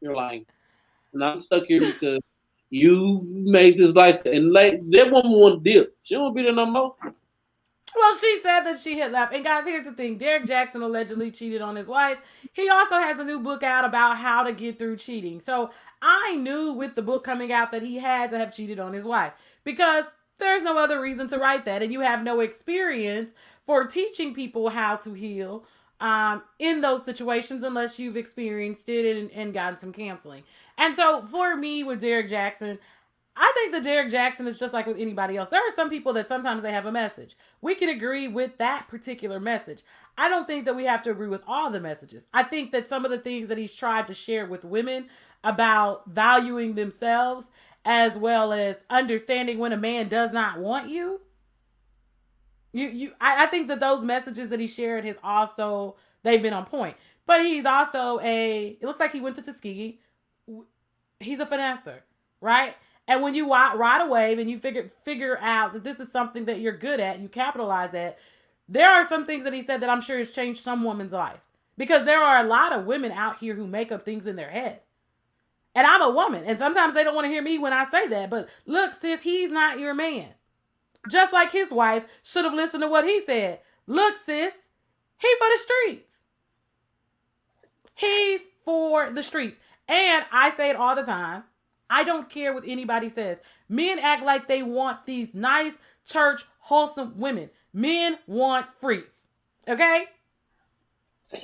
You're 0.02 0.16
lying, 0.16 0.46
and 1.14 1.24
I'm 1.24 1.38
stuck 1.38 1.66
here 1.66 1.80
because 1.80 2.20
you've 2.70 3.24
made 3.44 3.78
this 3.78 3.94
lifestyle. 3.94 4.34
And 4.34 4.52
like 4.52 4.82
that 4.90 5.12
woman 5.12 5.32
won't 5.32 5.64
deal. 5.64 5.86
She 6.02 6.18
won't 6.18 6.36
be 6.36 6.42
there 6.42 6.54
no 6.54 6.66
more. 6.66 6.96
Well, 7.94 8.16
she 8.16 8.40
said 8.42 8.62
that 8.62 8.80
she 8.80 8.98
had 8.98 9.12
left. 9.12 9.34
And 9.34 9.44
guys, 9.44 9.66
here's 9.66 9.86
the 9.86 9.92
thing: 9.92 10.18
Derek 10.18 10.46
Jackson 10.46 10.82
allegedly 10.82 11.30
cheated 11.30 11.62
on 11.62 11.76
his 11.76 11.88
wife. 11.88 12.18
He 12.54 12.70
also 12.70 12.96
has 12.96 13.20
a 13.20 13.24
new 13.24 13.40
book 13.40 13.64
out 13.64 13.86
about 13.86 14.18
how 14.18 14.44
to 14.44 14.54
get 14.54 14.80
through 14.80 14.98
cheating. 14.98 15.40
So 15.40 15.72
I 16.02 16.36
knew 16.36 16.74
with 16.74 16.96
the 16.96 17.02
book 17.02 17.24
coming 17.24 17.52
out 17.52 17.72
that 17.72 17.84
he 17.84 17.98
had 17.98 18.30
to 18.32 18.38
have 18.38 18.56
cheated 18.56 18.80
on 18.80 18.94
his 18.94 19.04
wife 19.04 19.34
because 19.64 20.06
there's 20.40 20.64
no 20.64 20.78
other 20.78 21.00
reason 21.00 21.28
to 21.28 21.38
write 21.38 21.66
that, 21.66 21.84
and 21.84 21.94
you 21.94 22.00
have 22.00 22.24
no 22.24 22.40
experience 22.40 23.34
for 23.66 23.86
teaching 23.86 24.34
people 24.34 24.70
how 24.70 24.96
to 24.96 25.14
heal 25.14 25.66
um, 26.02 26.42
in 26.60 26.82
those 26.82 27.06
situations 27.06 27.64
unless 27.64 28.00
you've 28.00 28.18
experienced 28.18 28.90
it 28.90 29.16
and, 29.16 29.32
and 29.32 29.54
gotten 29.54 29.80
some 29.80 29.94
counseling. 29.94 30.44
And 30.78 30.96
so 30.96 31.26
for 31.28 31.56
me 31.56 31.84
with 31.84 32.02
Derek 32.02 32.28
Jackson, 32.28 32.80
I 33.38 33.52
think 33.56 33.72
that 33.72 33.84
Derek 33.84 34.12
Jackson 34.12 34.48
is 34.48 34.60
just 34.60 34.74
like 34.74 34.88
with 34.88 34.98
anybody 34.98 35.38
else. 35.38 35.48
There 35.48 35.62
are 35.62 35.76
some 35.76 35.90
people 35.90 36.12
that 36.14 36.28
sometimes 36.28 36.64
they 36.64 36.72
have 36.74 36.86
a 36.86 36.92
message. 36.92 37.38
We 37.62 37.76
can 37.76 37.88
agree 37.88 38.28
with 38.28 38.58
that 38.58 38.88
particular 38.90 39.40
message. 39.40 39.84
I 40.18 40.28
don't 40.28 40.48
think 40.48 40.66
that 40.66 40.76
we 40.76 40.86
have 40.86 41.04
to 41.04 41.12
agree 41.12 41.30
with 41.30 41.44
all 41.48 41.70
the 41.72 41.80
messages. 41.80 42.28
I 42.34 42.44
think 42.44 42.72
that 42.72 42.90
some 42.90 43.06
of 43.06 43.12
the 43.12 43.20
things 43.20 43.48
that 43.48 43.58
he's 43.58 43.76
tried 43.76 44.08
to 44.08 44.14
share 44.14 44.48
with 44.48 44.66
women 44.66 45.08
about 45.44 46.10
valuing 46.10 46.76
themselves 46.76 47.48
as 47.86 48.18
well 48.18 48.52
as 48.52 48.78
understanding 48.90 49.60
when 49.60 49.72
a 49.72 49.78
man 49.78 50.10
does 50.10 50.34
not 50.34 50.60
want 50.60 50.90
you. 50.90 51.22
You 52.74 52.88
you 52.88 53.12
I, 53.20 53.44
I 53.44 53.46
think 53.48 53.68
that 53.68 53.80
those 53.80 54.02
messages 54.02 54.50
that 54.50 54.60
he 54.60 54.68
shared 54.68 55.06
has 55.06 55.18
also 55.24 55.96
they've 56.24 56.42
been 56.42 56.54
on 56.54 56.66
point. 56.66 56.96
But 57.26 57.42
he's 57.42 57.66
also 57.66 58.20
a 58.22 58.78
it 58.80 58.84
looks 58.84 59.00
like 59.00 59.12
he 59.12 59.22
went 59.22 59.36
to 59.38 59.42
Tuskegee. 59.42 60.00
He's 61.20 61.40
a 61.40 61.46
finesser, 61.46 62.00
right? 62.40 62.76
And 63.08 63.22
when 63.22 63.36
you 63.36 63.52
ride 63.52 64.02
a 64.02 64.10
wave 64.10 64.40
and 64.40 64.50
you 64.50 64.58
figure 64.58 64.90
figure 65.04 65.38
out 65.42 65.74
that 65.74 65.84
this 65.84 66.00
is 66.00 66.12
something 66.12 66.46
that 66.46 66.60
you're 66.60 66.78
good 66.78 67.00
at, 67.00 67.20
you 67.20 67.28
capitalize 67.28 67.94
at, 67.94 68.18
there 68.70 68.90
are 68.90 69.08
some 69.08 69.26
things 69.26 69.44
that 69.44 69.54
he 69.54 69.62
said 69.62 69.82
that 69.82 69.90
I'm 69.90 70.02
sure 70.02 70.18
has 70.18 70.32
changed 70.32 70.64
some 70.64 70.84
woman's 70.84 71.12
life. 71.12 71.40
Because 71.78 72.06
there 72.06 72.22
are 72.22 72.44
a 72.44 72.48
lot 72.48 72.74
of 72.74 72.86
women 72.86 73.12
out 73.12 73.40
here 73.40 73.56
who 73.56 73.66
make 73.66 73.92
up 73.92 74.06
things 74.06 74.28
in 74.28 74.36
their 74.36 74.50
head. 74.50 74.82
And 75.74 75.88
I'm 75.88 76.02
a 76.02 76.12
woman, 76.12 76.44
and 76.46 76.60
sometimes 76.60 76.94
they 76.94 77.04
don't 77.04 77.16
want 77.16 77.26
to 77.26 77.30
hear 77.30 77.42
me 77.42 77.58
when 77.58 77.74
I 77.74 77.90
say 77.90 78.08
that. 78.08 78.30
But 78.30 78.50
look, 78.66 78.94
sis, 78.94 79.22
he's 79.22 79.52
not 79.52 79.80
your 79.80 79.94
man. 79.94 80.28
Just 81.10 81.34
like 81.34 81.52
his 81.52 81.72
wife 81.72 82.06
should 82.24 82.46
have 82.46 82.54
listened 82.54 82.84
to 82.84 82.88
what 82.88 83.06
he 83.06 83.24
said. 83.26 83.60
Look, 83.88 84.16
sis, 84.26 84.54
he 85.18 85.36
for 85.40 85.48
the 85.48 85.58
streets. 85.58 86.14
He's 87.96 88.42
for 88.66 89.12
the 89.12 89.24
streets. 89.24 89.60
And 89.88 90.26
I 90.32 90.52
say 90.52 90.70
it 90.70 90.76
all 90.76 90.96
the 90.96 91.04
time. 91.04 91.44
I 91.90 92.04
don't 92.04 92.30
care 92.30 92.54
what 92.54 92.64
anybody 92.66 93.10
says. 93.10 93.38
Men 93.68 94.00
act 94.00 94.24
like 94.24 94.48
they 94.48 94.64
want 94.64 95.06
these 95.06 95.36
nice, 95.36 95.74
church, 96.06 96.44
wholesome 96.60 97.18
women. 97.18 97.50
Men 97.74 98.18
want 98.28 98.68
freaks. 98.80 99.28
Okay? 99.68 100.06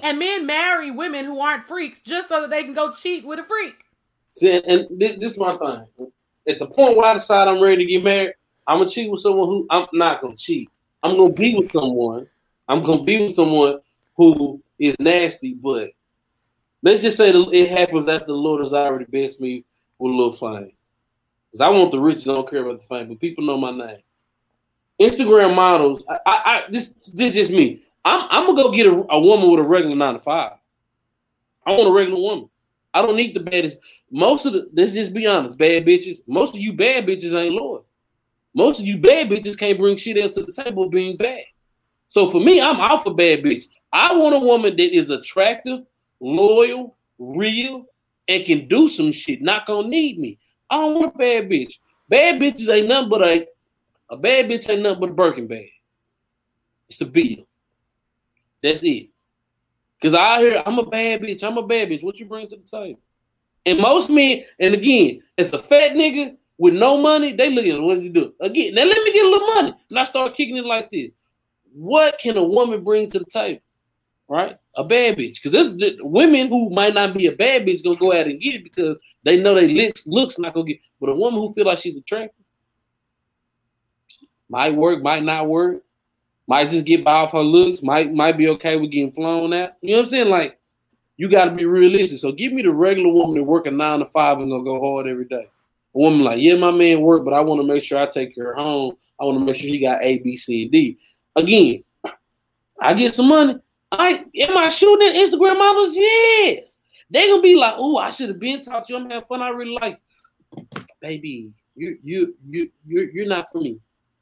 And 0.04 0.20
men 0.20 0.46
marry 0.46 0.92
women 0.92 1.26
who 1.26 1.40
aren't 1.40 1.68
freaks 1.68 2.00
just 2.00 2.30
so 2.30 2.42
that 2.42 2.50
they 2.50 2.64
can 2.64 2.74
go 2.74 2.92
cheat 2.92 3.26
with 3.26 3.40
a 3.40 3.44
freak. 3.44 3.84
See, 4.34 4.52
and 4.52 4.88
this, 4.90 5.34
is 5.34 5.38
my 5.38 5.52
thing. 5.52 6.12
At 6.48 6.60
the 6.60 6.68
point 6.68 6.96
where 6.96 7.08
I 7.08 7.14
decide 7.14 7.48
I'm 7.48 7.62
ready 7.62 7.86
to 7.86 7.86
get 7.86 8.04
married, 8.04 8.34
I'm 8.68 8.80
gonna 8.80 8.90
cheat 8.90 9.10
with 9.10 9.22
someone 9.22 9.48
who 9.48 9.66
I'm 9.70 9.88
not 9.94 10.22
gonna 10.22 10.36
cheat. 10.36 10.70
I'm 11.02 11.16
gonna 11.16 11.34
be 11.34 11.56
with 11.56 11.72
someone. 11.72 12.28
I'm 12.68 12.82
gonna 12.82 13.04
be 13.04 13.22
with 13.22 13.34
someone 13.34 13.80
who 14.18 14.62
is 14.78 15.00
nasty, 15.00 15.54
but 15.54 15.92
let's 16.84 17.02
just 17.02 17.16
say 17.16 17.30
it 17.30 17.70
happens 17.70 18.10
after 18.10 18.28
the 18.28 18.34
Lord 18.34 18.62
has 18.62 18.74
already 18.74 19.06
blessed 19.06 19.40
me 19.40 19.64
with 19.98 20.12
a 20.12 20.16
little 20.16 20.34
fame. 20.34 20.74
Because 21.50 21.62
I 21.62 21.70
want 21.70 21.92
the 21.92 22.00
riches, 22.00 22.28
I 22.28 22.34
don't 22.34 22.50
care 22.50 22.62
about 22.62 22.80
the 22.80 22.86
fame, 22.86 23.08
but 23.08 23.20
people 23.20 23.46
know 23.46 23.58
my 23.58 23.72
name. 23.72 24.02
Instagram 25.00 25.56
models, 25.56 26.04
I, 26.10 26.20
I, 26.26 26.42
I 26.46 26.64
this 26.70 26.90
this 27.14 27.36
is 27.36 27.52
me. 27.52 27.84
I'm, 28.04 28.28
I'm 28.30 28.46
gonna 28.48 28.64
go 28.64 28.72
get 28.72 28.88
a, 28.88 29.06
a 29.10 29.20
woman 29.20 29.50
with 29.50 29.60
a 29.60 29.68
regular 29.68 29.96
nine 29.96 30.16
to 30.16 30.20
five. 30.20 30.54
I 31.66 31.72
want 31.72 31.88
a 31.88 31.92
regular 31.92 32.20
woman. 32.20 32.50
I 32.94 33.02
don't 33.02 33.16
need 33.16 33.34
the 33.34 33.40
baddest. 33.40 33.80
Most 34.12 34.46
of 34.46 34.54
the 34.54 34.70
let's 34.74 34.94
just 34.94 35.14
be 35.14 35.26
honest, 35.26 35.58
bad 35.58 35.86
bitches. 35.86 36.22
Most 36.28 36.56
of 36.56 36.62
you 36.62 36.74
bad 36.74 37.06
bitches 37.06 37.34
ain't 37.34 37.54
loyal. 37.54 37.87
Most 38.58 38.80
of 38.80 38.88
you 38.88 38.98
bad 38.98 39.30
bitches 39.30 39.56
can't 39.56 39.78
bring 39.78 39.98
shit 39.98 40.18
else 40.18 40.32
to 40.32 40.42
the 40.42 40.52
table 40.52 40.90
being 40.90 41.16
bad. 41.16 41.44
So 42.08 42.28
for 42.32 42.42
me, 42.42 42.60
I'm 42.60 42.78
out 42.78 43.04
for 43.04 43.14
bad 43.14 43.44
bitch. 43.44 43.66
I 43.94 44.16
want 44.16 44.34
a 44.34 44.40
woman 44.40 44.76
that 44.76 44.96
is 44.98 45.12
attractive, 45.12 45.82
loyal, 46.20 46.98
real, 47.20 47.86
and 48.28 48.44
can 48.46 48.68
do 48.68 48.90
some 48.90 49.12
shit. 49.12 49.44
Not 49.44 49.68
gonna 49.68 49.88
need 49.88 50.18
me. 50.18 50.40
I 50.72 50.78
don't 50.78 50.96
want 50.96 51.14
a 51.14 51.18
bad 51.20 51.50
bitch. 51.50 51.74
Bad 52.10 52.42
bitches 52.42 52.68
ain't 52.68 52.88
nothing 52.88 53.10
but 53.10 53.22
a 53.22 53.48
a 54.10 54.18
bad 54.18 54.48
bitch 54.48 54.68
ain't 54.68 54.82
nothing 54.82 55.02
but 55.02 55.12
a 55.12 55.14
Birkin 55.14 55.46
bag. 55.46 55.70
It's 56.90 57.00
a 57.02 57.06
bill. 57.06 57.48
That's 58.64 58.82
it. 58.82 59.10
Cause 60.02 60.16
I 60.16 60.40
hear 60.40 60.64
I'm 60.66 60.80
a 60.80 60.86
bad 60.86 61.22
bitch. 61.22 61.44
I'm 61.44 61.60
a 61.60 61.68
bad 61.68 61.90
bitch. 61.90 62.04
What 62.04 62.20
you 62.20 62.26
bring 62.26 62.48
to 62.48 62.56
the 62.56 62.64
table? 62.64 63.00
And 63.68 63.78
most 63.78 64.10
men, 64.10 64.46
and 64.60 64.74
again, 64.74 65.22
as 65.38 65.54
a 65.54 65.60
fat 65.60 65.92
nigga 65.92 66.38
with 66.58 66.74
no 66.74 66.98
money, 66.98 67.34
they 67.34 67.50
look 67.50 67.66
at 67.66 67.82
what 67.82 67.96
does 67.96 68.04
he 68.04 68.10
do? 68.10 68.34
Again, 68.42 68.74
now 68.74 68.84
let 68.84 69.04
me 69.04 69.14
get 69.14 69.26
a 69.26 69.30
little 69.30 69.48
money. 69.48 69.74
And 69.90 70.00
I 70.00 70.04
start 70.04 70.36
kicking 70.36 70.58
it 70.58 70.66
like 70.66 70.90
this. 70.90 71.12
What 71.74 72.18
can 72.20 72.38
a 72.38 72.44
woman 72.44 72.84
bring 72.84 73.08
to 73.12 73.20
the 73.20 73.26
table? 73.26 73.62
Right? 74.28 74.58
A 74.76 74.84
bad 74.84 75.18
bitch. 75.18 75.36
Because 75.36 75.52
there's 75.52 75.76
the 75.76 75.98
women 76.02 76.48
who 76.48 76.70
might 76.70 76.94
not 76.94 77.14
be 77.14 77.28
a 77.28 77.32
bad 77.32 77.66
bitch 77.66 77.84
gonna 77.84 77.96
go 77.96 78.12
out 78.12 78.28
and 78.28 78.42
get 78.42 78.56
it 78.56 78.64
because 78.64 79.02
they 79.24 79.40
know 79.40 79.54
they 79.54 79.68
looks 79.68 80.06
looks 80.08 80.40
not 80.40 80.54
gonna 80.54 80.66
get. 80.66 80.80
But 81.00 81.10
a 81.10 81.16
woman 81.16 81.40
who 81.40 81.54
feel 81.54 81.66
like 81.66 81.78
she's 81.78 81.98
attractive 81.98 82.44
might 84.50 84.76
work, 84.76 85.02
might 85.04 85.24
not 85.24 85.48
work, 85.48 85.84
might 86.48 86.70
just 86.70 86.86
get 86.86 87.04
by 87.04 87.12
off 87.12 87.32
her 87.34 87.40
looks, 87.40 87.82
might 87.82 88.14
might 88.14 88.38
be 88.38 88.50
okay 88.50 88.76
with 88.76 88.92
getting 88.92 89.12
flown 89.12 89.54
out. 89.54 89.74
You 89.82 89.92
know 89.92 89.98
what 89.98 90.04
I'm 90.06 90.10
saying? 90.10 90.30
Like 90.30 90.60
you 91.16 91.30
got 91.30 91.46
to 91.46 91.52
be 91.52 91.66
realistic. 91.66 92.20
So 92.20 92.32
give 92.32 92.52
me 92.52 92.64
the 92.64 92.72
regular 92.72 93.10
woman 93.10 93.36
that 93.36 93.44
work 93.44 93.66
a 93.68 93.72
nine 93.72 94.00
to 94.00 94.06
five 94.06 94.40
and 94.40 94.50
gonna 94.50 94.64
go 94.64 94.80
hard 94.80 95.08
every 95.08 95.26
day. 95.26 95.48
A 95.98 96.00
woman 96.00 96.22
like, 96.22 96.40
yeah, 96.40 96.54
my 96.54 96.70
man 96.70 97.02
work, 97.02 97.26
but 97.26 97.34
I 97.34 97.40
want 97.40 97.60
to 97.60 97.66
make 97.66 97.82
sure 97.82 98.00
I 98.00 98.06
take 98.06 98.36
her 98.36 98.54
home. 98.54 98.98
I 99.20 99.26
want 99.26 99.40
to 99.40 99.44
make 99.44 99.56
sure 99.56 99.68
he 99.68 99.80
got 99.80 100.04
A, 100.04 100.20
B, 100.20 100.38
C, 100.38 100.62
and 100.64 100.72
D. 100.72 101.00
Again, 101.36 101.84
I 102.80 102.94
get 102.94 103.16
some 103.16 103.30
money. 103.30 103.56
I 103.92 104.26
am 104.36 104.58
I 104.58 104.70
shooting 104.70 105.08
at 105.08 105.16
Instagram 105.16 105.58
models? 105.58 105.96
Yes. 105.96 106.80
They 107.10 107.28
gonna 107.28 107.42
be 107.42 107.56
like, 107.56 107.76
oh, 107.78 107.98
I 107.98 108.12
should 108.12 108.30
have 108.30 108.38
been 108.38 108.62
to 108.62 108.84
you. 108.88 108.96
I'm 108.96 109.10
having 109.10 109.28
fun. 109.28 109.42
I 109.42 109.50
really 109.50 109.76
like, 109.82 110.00
baby. 111.02 111.52
You 111.76 111.98
you 112.04 112.36
you 112.48 112.70
you 112.86 113.10
you're 113.12 113.28
not 113.28 113.50
for 113.50 113.60
me. 113.60 113.80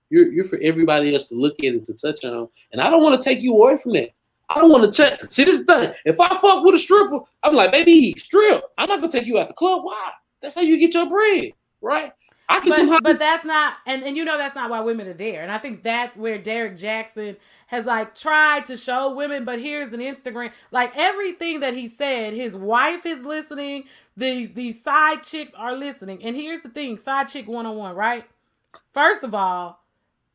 You're 0.10 0.32
you're 0.32 0.46
for 0.46 0.60
everybody 0.62 1.14
else 1.14 1.28
to 1.28 1.36
look 1.36 1.60
at 1.60 1.74
and 1.74 1.86
to 1.88 1.94
touch 1.94 2.24
on. 2.24 2.48
And 2.72 2.80
I 2.80 2.90
don't 2.90 3.04
want 3.04 3.22
to 3.22 3.30
take 3.30 3.42
you 3.42 3.54
away 3.54 3.76
from 3.76 3.94
that. 3.94 4.12
I 4.48 4.62
don't 4.62 4.72
want 4.72 4.84
to 4.86 4.92
check. 4.96 5.30
See, 5.30 5.44
this 5.44 5.64
thing. 5.64 5.92
If 6.06 6.22
I 6.22 6.30
fuck 6.30 6.64
with 6.64 6.76
a 6.76 6.80
stripper, 6.80 7.20
I'm 7.44 7.54
like, 7.54 7.74
baby, 7.74 8.14
strip. 8.18 8.64
I'm 8.78 8.88
not 8.88 9.02
gonna 9.02 9.12
take 9.12 9.26
you 9.26 9.40
out 9.40 9.50
the 9.50 9.54
club. 9.56 9.84
Why? 9.84 10.12
That's 10.42 10.54
how 10.54 10.62
you 10.62 10.78
get 10.78 10.94
your 10.94 11.10
bread, 11.10 11.54
right? 11.86 12.14
I 12.48 12.60
can 12.60 12.88
but, 12.88 13.04
but 13.04 13.20
that's 13.20 13.44
not, 13.44 13.76
and, 13.88 14.04
and 14.04 14.16
you 14.16 14.24
know 14.24 14.38
that's 14.38 14.56
not 14.56 14.70
why 14.70 14.80
women 14.82 15.08
are 15.08 15.14
there. 15.14 15.42
And 15.42 15.52
I 15.52 15.58
think 15.58 15.84
that's 15.84 16.16
where 16.16 16.38
Derek 16.38 16.78
Jackson 16.78 17.38
has 17.68 17.86
like 17.86 18.14
tried 18.14 18.66
to 18.66 18.78
show 18.78 19.14
women. 19.14 19.46
But 19.46 19.60
here's 19.60 19.94
an 19.94 20.00
Instagram, 20.00 20.52
like 20.72 20.96
everything 20.96 21.62
that 21.62 21.74
he 21.74 21.88
said, 21.88 22.34
his 22.34 22.56
wife 22.56 23.06
is 23.06 23.24
listening. 23.24 23.86
These 24.16 24.54
these 24.54 24.84
side 24.84 25.24
chicks 25.24 25.52
are 25.56 25.76
listening. 25.76 26.24
And 26.24 26.36
here's 26.36 26.62
the 26.62 26.70
thing, 26.70 26.98
side 26.98 27.28
chick 27.30 27.48
one 27.48 27.66
on 27.66 27.78
one, 27.78 27.96
right? 27.96 28.26
First 28.94 29.24
of 29.24 29.34
all, 29.34 29.80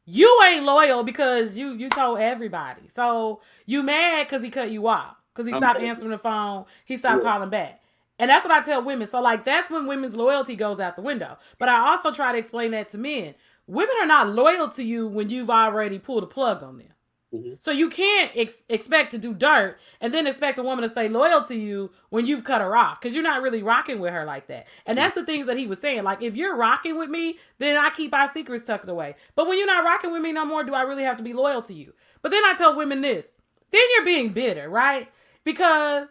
you 0.04 0.40
ain't 0.44 0.64
loyal 0.64 1.04
because 1.04 1.56
you 1.56 1.74
you 1.74 1.88
told 1.88 2.18
everybody. 2.18 2.82
So 2.94 3.40
you 3.66 3.82
mad 3.84 4.26
because 4.26 4.42
he 4.42 4.50
cut 4.50 4.70
you 4.70 4.88
off 4.88 5.16
because 5.32 5.48
he 5.48 5.56
stopped 5.56 5.80
answering 5.80 6.10
the 6.10 6.18
phone. 6.18 6.64
He 6.84 6.96
stopped 6.96 7.22
yeah. 7.22 7.30
calling 7.30 7.50
back. 7.50 7.79
And 8.20 8.28
that's 8.28 8.44
what 8.44 8.52
I 8.52 8.62
tell 8.62 8.84
women. 8.84 9.08
So 9.08 9.20
like 9.20 9.44
that's 9.46 9.70
when 9.70 9.86
women's 9.86 10.14
loyalty 10.14 10.54
goes 10.54 10.78
out 10.78 10.94
the 10.94 11.02
window. 11.02 11.38
But 11.58 11.70
I 11.70 11.78
also 11.88 12.12
try 12.12 12.32
to 12.32 12.38
explain 12.38 12.70
that 12.72 12.90
to 12.90 12.98
men. 12.98 13.34
Women 13.66 13.94
are 14.00 14.06
not 14.06 14.28
loyal 14.28 14.68
to 14.72 14.82
you 14.84 15.08
when 15.08 15.30
you've 15.30 15.48
already 15.48 15.98
pulled 15.98 16.22
a 16.22 16.26
plug 16.26 16.62
on 16.62 16.78
them. 16.78 16.88
Mm-hmm. 17.34 17.54
So 17.58 17.70
you 17.70 17.88
can't 17.88 18.32
ex- 18.34 18.64
expect 18.68 19.12
to 19.12 19.18
do 19.18 19.32
dirt 19.32 19.78
and 20.00 20.12
then 20.12 20.26
expect 20.26 20.58
a 20.58 20.62
woman 20.62 20.82
to 20.82 20.88
stay 20.88 21.08
loyal 21.08 21.44
to 21.44 21.54
you 21.54 21.92
when 22.10 22.26
you've 22.26 22.44
cut 22.44 22.60
her 22.60 22.76
off 22.76 23.00
because 23.00 23.14
you're 23.14 23.22
not 23.22 23.40
really 23.40 23.62
rocking 23.62 24.00
with 24.00 24.12
her 24.12 24.24
like 24.24 24.48
that. 24.48 24.66
And 24.84 24.98
that's 24.98 25.14
the 25.14 25.24
things 25.24 25.46
that 25.46 25.56
he 25.56 25.66
was 25.66 25.78
saying. 25.78 26.02
Like 26.02 26.20
if 26.20 26.34
you're 26.34 26.56
rocking 26.56 26.98
with 26.98 27.08
me, 27.08 27.38
then 27.58 27.78
I 27.78 27.90
keep 27.90 28.12
our 28.12 28.30
secrets 28.32 28.66
tucked 28.66 28.88
away. 28.88 29.14
But 29.34 29.46
when 29.46 29.56
you're 29.56 29.66
not 29.66 29.84
rocking 29.84 30.12
with 30.12 30.20
me 30.20 30.32
no 30.32 30.44
more, 30.44 30.64
do 30.64 30.74
I 30.74 30.82
really 30.82 31.04
have 31.04 31.16
to 31.18 31.22
be 31.22 31.32
loyal 31.32 31.62
to 31.62 31.74
you? 31.74 31.94
But 32.20 32.32
then 32.32 32.44
I 32.44 32.54
tell 32.58 32.76
women 32.76 33.00
this. 33.00 33.26
Then 33.70 33.82
you're 33.94 34.04
being 34.04 34.32
bitter, 34.32 34.68
right? 34.68 35.08
Because 35.44 36.08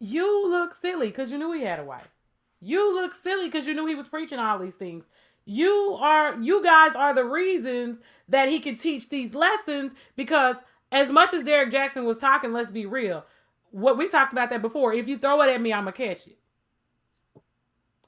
You 0.00 0.48
look 0.50 0.76
silly 0.80 1.08
because 1.08 1.30
you 1.30 1.38
knew 1.38 1.52
he 1.52 1.62
had 1.62 1.78
a 1.78 1.84
wife. 1.84 2.08
You 2.60 2.94
look 2.94 3.14
silly 3.14 3.46
because 3.46 3.66
you 3.66 3.74
knew 3.74 3.86
he 3.86 3.94
was 3.94 4.08
preaching 4.08 4.38
all 4.38 4.58
these 4.58 4.74
things. 4.74 5.04
You 5.44 5.96
are 6.00 6.36
you 6.40 6.62
guys 6.62 6.92
are 6.96 7.14
the 7.14 7.24
reasons 7.24 7.98
that 8.28 8.48
he 8.48 8.58
can 8.58 8.76
teach 8.76 9.08
these 9.08 9.34
lessons 9.34 9.92
because 10.16 10.56
as 10.92 11.10
much 11.10 11.32
as 11.32 11.44
Derek 11.44 11.70
Jackson 11.70 12.04
was 12.04 12.18
talking, 12.18 12.52
let's 12.52 12.70
be 12.70 12.86
real. 12.86 13.24
What 13.70 13.98
we 13.98 14.08
talked 14.08 14.32
about 14.32 14.50
that 14.50 14.62
before. 14.62 14.92
If 14.92 15.08
you 15.08 15.18
throw 15.18 15.42
it 15.42 15.50
at 15.50 15.60
me, 15.60 15.72
I'ma 15.72 15.90
catch 15.90 16.26
it. 16.26 16.38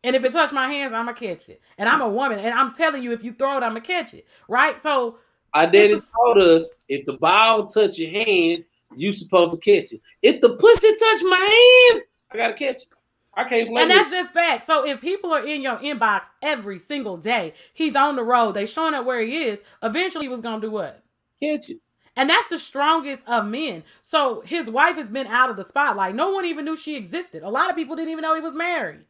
And 0.05 0.14
if 0.14 0.24
it 0.24 0.33
touch 0.33 0.53
my 0.53 0.68
hands, 0.68 0.92
I'ma 0.94 1.12
catch 1.12 1.48
it. 1.48 1.61
And 1.77 1.88
I'm 1.88 2.01
a 2.01 2.09
woman, 2.09 2.38
and 2.38 2.55
I'm 2.55 2.72
telling 2.72 3.03
you, 3.03 3.12
if 3.12 3.24
you 3.24 3.33
throw 3.33 3.57
it, 3.57 3.62
I'ma 3.62 3.81
catch 3.81 4.14
it. 4.14 4.27
Right? 4.48 4.81
So 4.83 5.18
I 5.53 5.66
did 5.66 5.90
is, 5.90 6.05
told 6.14 6.38
us 6.38 6.74
if 6.88 7.05
the 7.05 7.14
ball 7.14 7.66
touch 7.66 7.98
your 7.98 8.11
hands, 8.11 8.64
you 8.96 9.12
supposed 9.12 9.53
to 9.53 9.59
catch 9.59 9.92
it. 9.92 10.01
If 10.22 10.40
the 10.40 10.57
pussy 10.57 10.88
touch 10.88 11.22
my 11.24 11.90
hands, 11.92 12.07
I 12.31 12.37
gotta 12.37 12.55
catch 12.55 12.83
it. 12.83 12.94
I 13.35 13.44
can't 13.44 13.68
blame 13.68 13.83
And 13.83 13.90
that's 13.90 14.11
just 14.11 14.35
fact. 14.35 14.66
So 14.66 14.85
if 14.85 15.01
people 15.01 15.33
are 15.33 15.46
in 15.46 15.62
your 15.62 15.77
inbox 15.77 16.22
every 16.42 16.79
single 16.79 17.16
day, 17.16 17.55
he's 17.72 17.94
on 17.94 18.16
the 18.16 18.24
road, 18.24 18.53
they 18.53 18.66
showing 18.66 18.94
up 18.94 19.07
where 19.07 19.20
he 19.20 19.44
is, 19.44 19.61
eventually 19.83 20.24
he 20.24 20.29
was 20.29 20.40
gonna 20.40 20.61
do 20.61 20.70
what? 20.70 21.03
Catch 21.40 21.70
it. 21.70 21.81
And 22.16 22.29
that's 22.29 22.48
the 22.48 22.59
strongest 22.59 23.22
of 23.29 23.46
men. 23.46 23.85
So 24.03 24.42
his 24.44 24.68
wife 24.68 24.96
has 24.96 25.09
been 25.09 25.29
out 25.29 25.51
of 25.51 25.57
the 25.57 25.62
spotlight. 25.62 26.16
No 26.16 26.31
one 26.31 26.44
even 26.46 26.64
knew 26.64 26.77
she 26.77 26.96
existed. 26.96 27.44
A 27.44 27.48
lot 27.48 27.70
of 27.70 27.77
people 27.77 27.94
didn't 27.94 28.11
even 28.11 28.22
know 28.22 28.35
he 28.35 28.40
was 28.40 28.55
married, 28.55 29.05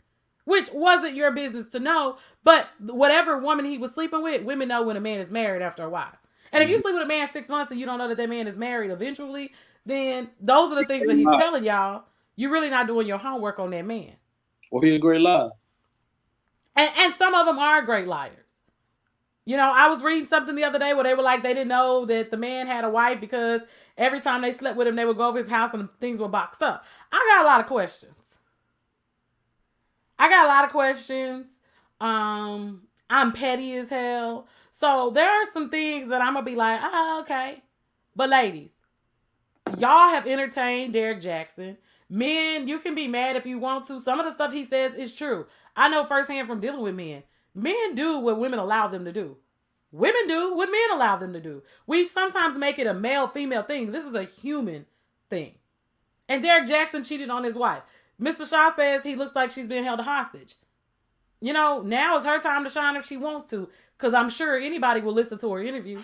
which 0.45 0.71
wasn't 0.75 1.17
your 1.17 1.31
business 1.31 1.69
to 1.69 1.81
know. 1.81 2.19
But 2.45 2.69
whatever 2.81 3.39
woman 3.39 3.65
he 3.65 3.79
was 3.79 3.93
sleeping 3.93 4.23
with, 4.23 4.43
women 4.43 4.69
know 4.69 4.83
when 4.83 4.99
a 4.99 5.01
man 5.01 5.21
is 5.21 5.31
married 5.31 5.63
after 5.63 5.85
a 5.85 5.89
while. 5.89 6.13
And 6.53 6.63
if 6.63 6.69
you 6.69 6.77
mm-hmm. 6.77 6.83
sleep 6.83 6.95
with 6.97 7.05
a 7.05 7.07
man 7.07 7.31
six 7.33 7.49
months 7.49 7.71
and 7.71 7.81
you 7.81 7.87
don't 7.87 7.97
know 7.97 8.09
that 8.09 8.19
that 8.19 8.29
man 8.29 8.47
is 8.47 8.59
married 8.59 8.91
eventually, 8.91 9.53
then 9.89 10.31
those 10.41 10.71
are 10.71 10.77
the 10.77 10.85
things 10.85 11.07
that 11.07 11.17
he's 11.17 11.27
telling 11.27 11.65
y'all. 11.65 12.05
You're 12.37 12.53
really 12.53 12.71
not 12.71 12.87
doing 12.87 13.07
your 13.07 13.19
homework 13.19 13.59
on 13.59 13.71
that 13.71 13.85
man. 13.85 14.13
Or 14.71 14.83
he 14.83 14.95
a 14.95 14.99
great 14.99 15.21
liar. 15.21 15.51
And, 16.77 16.91
and 16.97 17.15
some 17.15 17.35
of 17.35 17.47
them 17.47 17.59
are 17.59 17.83
great 17.83 18.07
liars. 18.07 18.35
You 19.45 19.57
know, 19.57 19.73
I 19.75 19.89
was 19.89 20.03
reading 20.03 20.29
something 20.29 20.55
the 20.55 20.65
other 20.65 20.79
day 20.79 20.93
where 20.93 21.05
they 21.05 21.15
were 21.15 21.23
like, 21.23 21.43
they 21.43 21.55
didn't 21.55 21.69
know 21.69 22.05
that 22.05 22.31
the 22.31 22.37
man 22.37 22.67
had 22.67 22.85
a 22.85 22.91
wife 22.91 23.19
because 23.19 23.63
every 23.97 24.21
time 24.21 24.43
they 24.43 24.53
slept 24.53 24.77
with 24.77 24.87
him, 24.87 24.95
they 24.95 25.07
would 25.07 25.17
go 25.17 25.27
over 25.27 25.39
his 25.39 25.49
house 25.49 25.73
and 25.73 25.89
things 26.01 26.21
were 26.21 26.29
boxed 26.29 26.63
up. 26.63 26.85
I 27.11 27.35
got 27.35 27.45
a 27.45 27.49
lot 27.49 27.61
of 27.61 27.67
questions. 27.67 28.13
I 30.19 30.29
got 30.29 30.45
a 30.45 30.49
lot 30.49 30.65
of 30.65 30.71
questions. 30.71 31.49
Um, 31.99 32.83
I'm 33.09 33.33
petty 33.33 33.75
as 33.77 33.89
hell. 33.89 34.47
So 34.71 35.11
there 35.15 35.31
are 35.31 35.51
some 35.53 35.71
things 35.71 36.11
that 36.11 36.21
I'm 36.21 36.35
gonna 36.35 36.45
be 36.45 36.55
like, 36.55 36.81
oh, 36.83 37.21
okay. 37.23 37.63
But 38.15 38.29
ladies, 38.29 38.71
y'all 39.77 40.11
have 40.11 40.27
entertained 40.27 40.93
Derek 40.93 41.21
Jackson. 41.21 41.77
Men, 42.09 42.67
you 42.69 42.79
can 42.79 42.95
be 42.95 43.07
mad 43.07 43.37
if 43.37 43.45
you 43.45 43.59
want 43.59 43.87
to. 43.89 44.01
Some 44.01 44.19
of 44.19 44.27
the 44.27 44.35
stuff 44.35 44.53
he 44.53 44.65
says 44.65 44.95
is 44.95 45.15
true. 45.15 45.47
I 45.77 45.89
know 45.89 46.05
firsthand 46.05 46.49
from 46.49 46.61
dealing 46.61 46.83
with 46.83 46.95
men. 46.95 47.23
Men 47.55 47.95
do 47.95 48.19
what 48.19 48.41
women 48.41 48.59
allow 48.59 48.89
them 48.89 49.05
to 49.05 49.13
do. 49.13 49.37
Women 49.91 50.27
do 50.27 50.55
what 50.55 50.71
men 50.71 50.97
allow 50.97 51.17
them 51.17 51.33
to 51.33 51.41
do. 51.41 51.63
We 51.87 52.07
sometimes 52.07 52.59
make 52.59 52.79
it 52.79 52.87
a 52.87 52.95
male 52.95 53.29
female 53.29 53.63
thing. 53.63 53.91
This 53.91 54.05
is 54.05 54.15
a 54.15 54.25
human 54.25 54.87
thing. 55.31 55.55
And 56.29 56.43
Derek 56.43 56.67
Jackson 56.67 57.03
cheated 57.03 57.31
on 57.31 57.45
his 57.45 57.55
wife. 57.55 57.83
Mr. 58.21 58.49
Shaw 58.49 58.75
says 58.75 59.03
he 59.03 59.17
looks 59.17 59.35
like 59.35 59.51
she's 59.51 59.67
being 59.67 59.85
held 59.85 60.01
hostage. 60.01 60.57
You 61.41 61.53
know, 61.53 61.83
now 61.83 62.19
is 62.19 62.25
her 62.25 62.41
time 62.41 62.65
to 62.65 62.71
shine 62.71 62.97
if 62.97 63.07
she 63.07 63.17
wants 63.17 63.47
to, 63.51 63.69
because 63.97 64.13
I'm 64.13 64.29
sure 64.29 64.59
anybody 64.59 65.01
will 65.01 65.13
listen 65.13 65.39
to 65.39 65.53
her 65.53 65.63
interview. 65.63 66.03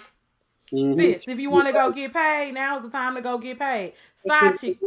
Mm-hmm. 0.73 0.99
Sis, 0.99 1.29
if 1.29 1.39
you 1.39 1.51
want 1.51 1.67
to 1.67 1.73
go 1.73 1.93
get 1.93 2.13
paid, 2.13 2.53
now's 2.55 2.83
the 2.83 2.91
time 2.91 3.15
to 3.15 3.21
go 3.21 3.39
get 3.39 3.59
paid. 3.59 3.93
Side 4.15 4.59
chick. 4.59 4.79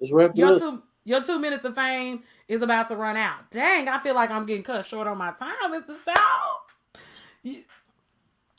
Your 0.00 0.58
two 0.58 0.82
your 1.04 1.22
two 1.22 1.38
minutes 1.38 1.64
of 1.64 1.74
fame 1.74 2.22
is 2.48 2.62
about 2.62 2.88
to 2.88 2.96
run 2.96 3.16
out. 3.16 3.50
Dang, 3.50 3.88
I 3.88 4.00
feel 4.00 4.14
like 4.14 4.30
I'm 4.30 4.44
getting 4.44 4.62
cut 4.62 4.84
short 4.84 5.06
on 5.06 5.18
my 5.18 5.32
time. 5.32 5.72
It's 5.72 5.86
the 5.86 6.12
show. 6.12 7.62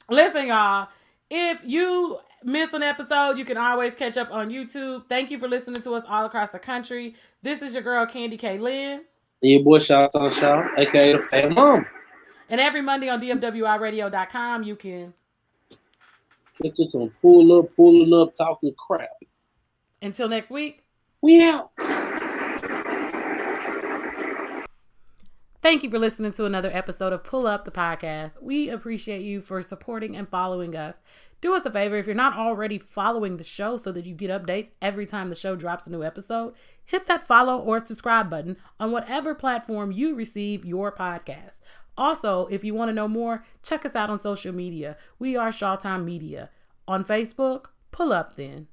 Listen, 0.10 0.48
y'all. 0.48 0.88
If 1.30 1.60
you 1.66 2.20
miss 2.44 2.72
an 2.72 2.84
episode, 2.84 3.38
you 3.38 3.44
can 3.44 3.58
always 3.58 3.94
catch 3.94 4.16
up 4.16 4.32
on 4.32 4.50
YouTube. 4.50 5.10
Thank 5.10 5.30
you 5.30 5.40
for 5.40 5.50
listening 5.50 5.82
to 5.82 5.92
us 5.94 6.04
all 6.08 6.26
across 6.26 6.50
the 6.50 6.60
country. 6.60 7.16
This 7.42 7.62
is 7.62 7.74
your 7.74 7.84
girl 7.84 8.06
Candy 8.06 8.38
K. 8.38 8.58
Lynn. 8.58 9.02
And 9.42 9.52
your 9.52 9.64
boy 9.64 9.80
Shout 9.80 10.16
on 10.16 10.32
Shout, 10.32 10.66
aka 10.78 11.12
the 11.12 11.20
Fat 11.20 11.52
Mom. 11.52 11.86
And 12.50 12.62
every 12.62 12.82
Monday 12.82 13.10
on 13.10 13.20
DFWIRadio.com, 13.20 14.64
you 14.64 14.78
can 14.78 15.14
catch 16.62 16.80
us 16.80 16.96
on 16.96 17.12
Pull 17.22 17.58
Up, 17.58 17.76
Pulling 17.76 18.14
Up, 18.14 18.34
Talking 18.34 18.74
Crap. 18.78 19.10
Until 20.02 20.30
next 20.30 20.50
week, 20.50 20.84
we 21.22 21.44
out. 21.44 21.72
Thank 25.60 25.84
you 25.84 25.90
for 25.90 26.00
listening 26.00 26.32
to 26.34 26.46
another 26.46 26.70
episode 26.72 27.12
of 27.12 27.24
Pull 27.24 27.46
Up 27.46 27.66
the 27.66 27.72
Podcast. 27.72 28.42
We 28.42 28.70
appreciate 28.70 29.24
you 29.24 29.42
for 29.42 29.62
supporting 29.62 30.16
and 30.16 30.30
following 30.30 30.76
us. 30.76 30.96
Do 31.42 31.56
us 31.56 31.66
a 31.66 31.72
favor 31.72 31.98
if 31.98 32.06
you're 32.06 32.16
not 32.16 32.38
already 32.38 32.78
following 32.78 33.38
the 33.38 33.44
show 33.44 33.76
so 33.76 33.92
that 33.92 34.06
you 34.06 34.16
get 34.16 34.30
updates 34.30 34.72
every 34.82 35.06
time 35.06 35.28
the 35.28 35.36
show 35.36 35.56
drops 35.56 35.86
a 35.86 35.92
new 35.92 36.04
episode, 36.04 36.54
hit 36.86 37.08
that 37.08 37.28
follow 37.28 37.60
or 37.60 37.86
subscribe 37.86 38.30
button 38.30 38.56
on 38.80 38.92
whatever 38.92 39.36
platform 39.36 39.92
you 39.92 40.16
receive 40.16 40.66
your 40.66 40.92
podcast. 40.92 41.60
Also, 41.98 42.48
if 42.48 42.64
you 42.64 42.74
want 42.74 42.90
to 42.90 42.94
know 42.94 43.08
more, 43.08 43.44
check 43.64 43.86
us 43.86 43.96
out 43.96 44.10
on 44.10 44.22
social 44.22 44.54
media. 44.54 44.98
We 45.18 45.36
are 45.36 45.50
Shawtime 45.50 46.04
Media. 46.04 46.50
On 46.88 47.04
Facebook, 47.04 47.66
pull 47.92 48.14
up 48.14 48.36
then. 48.36 48.68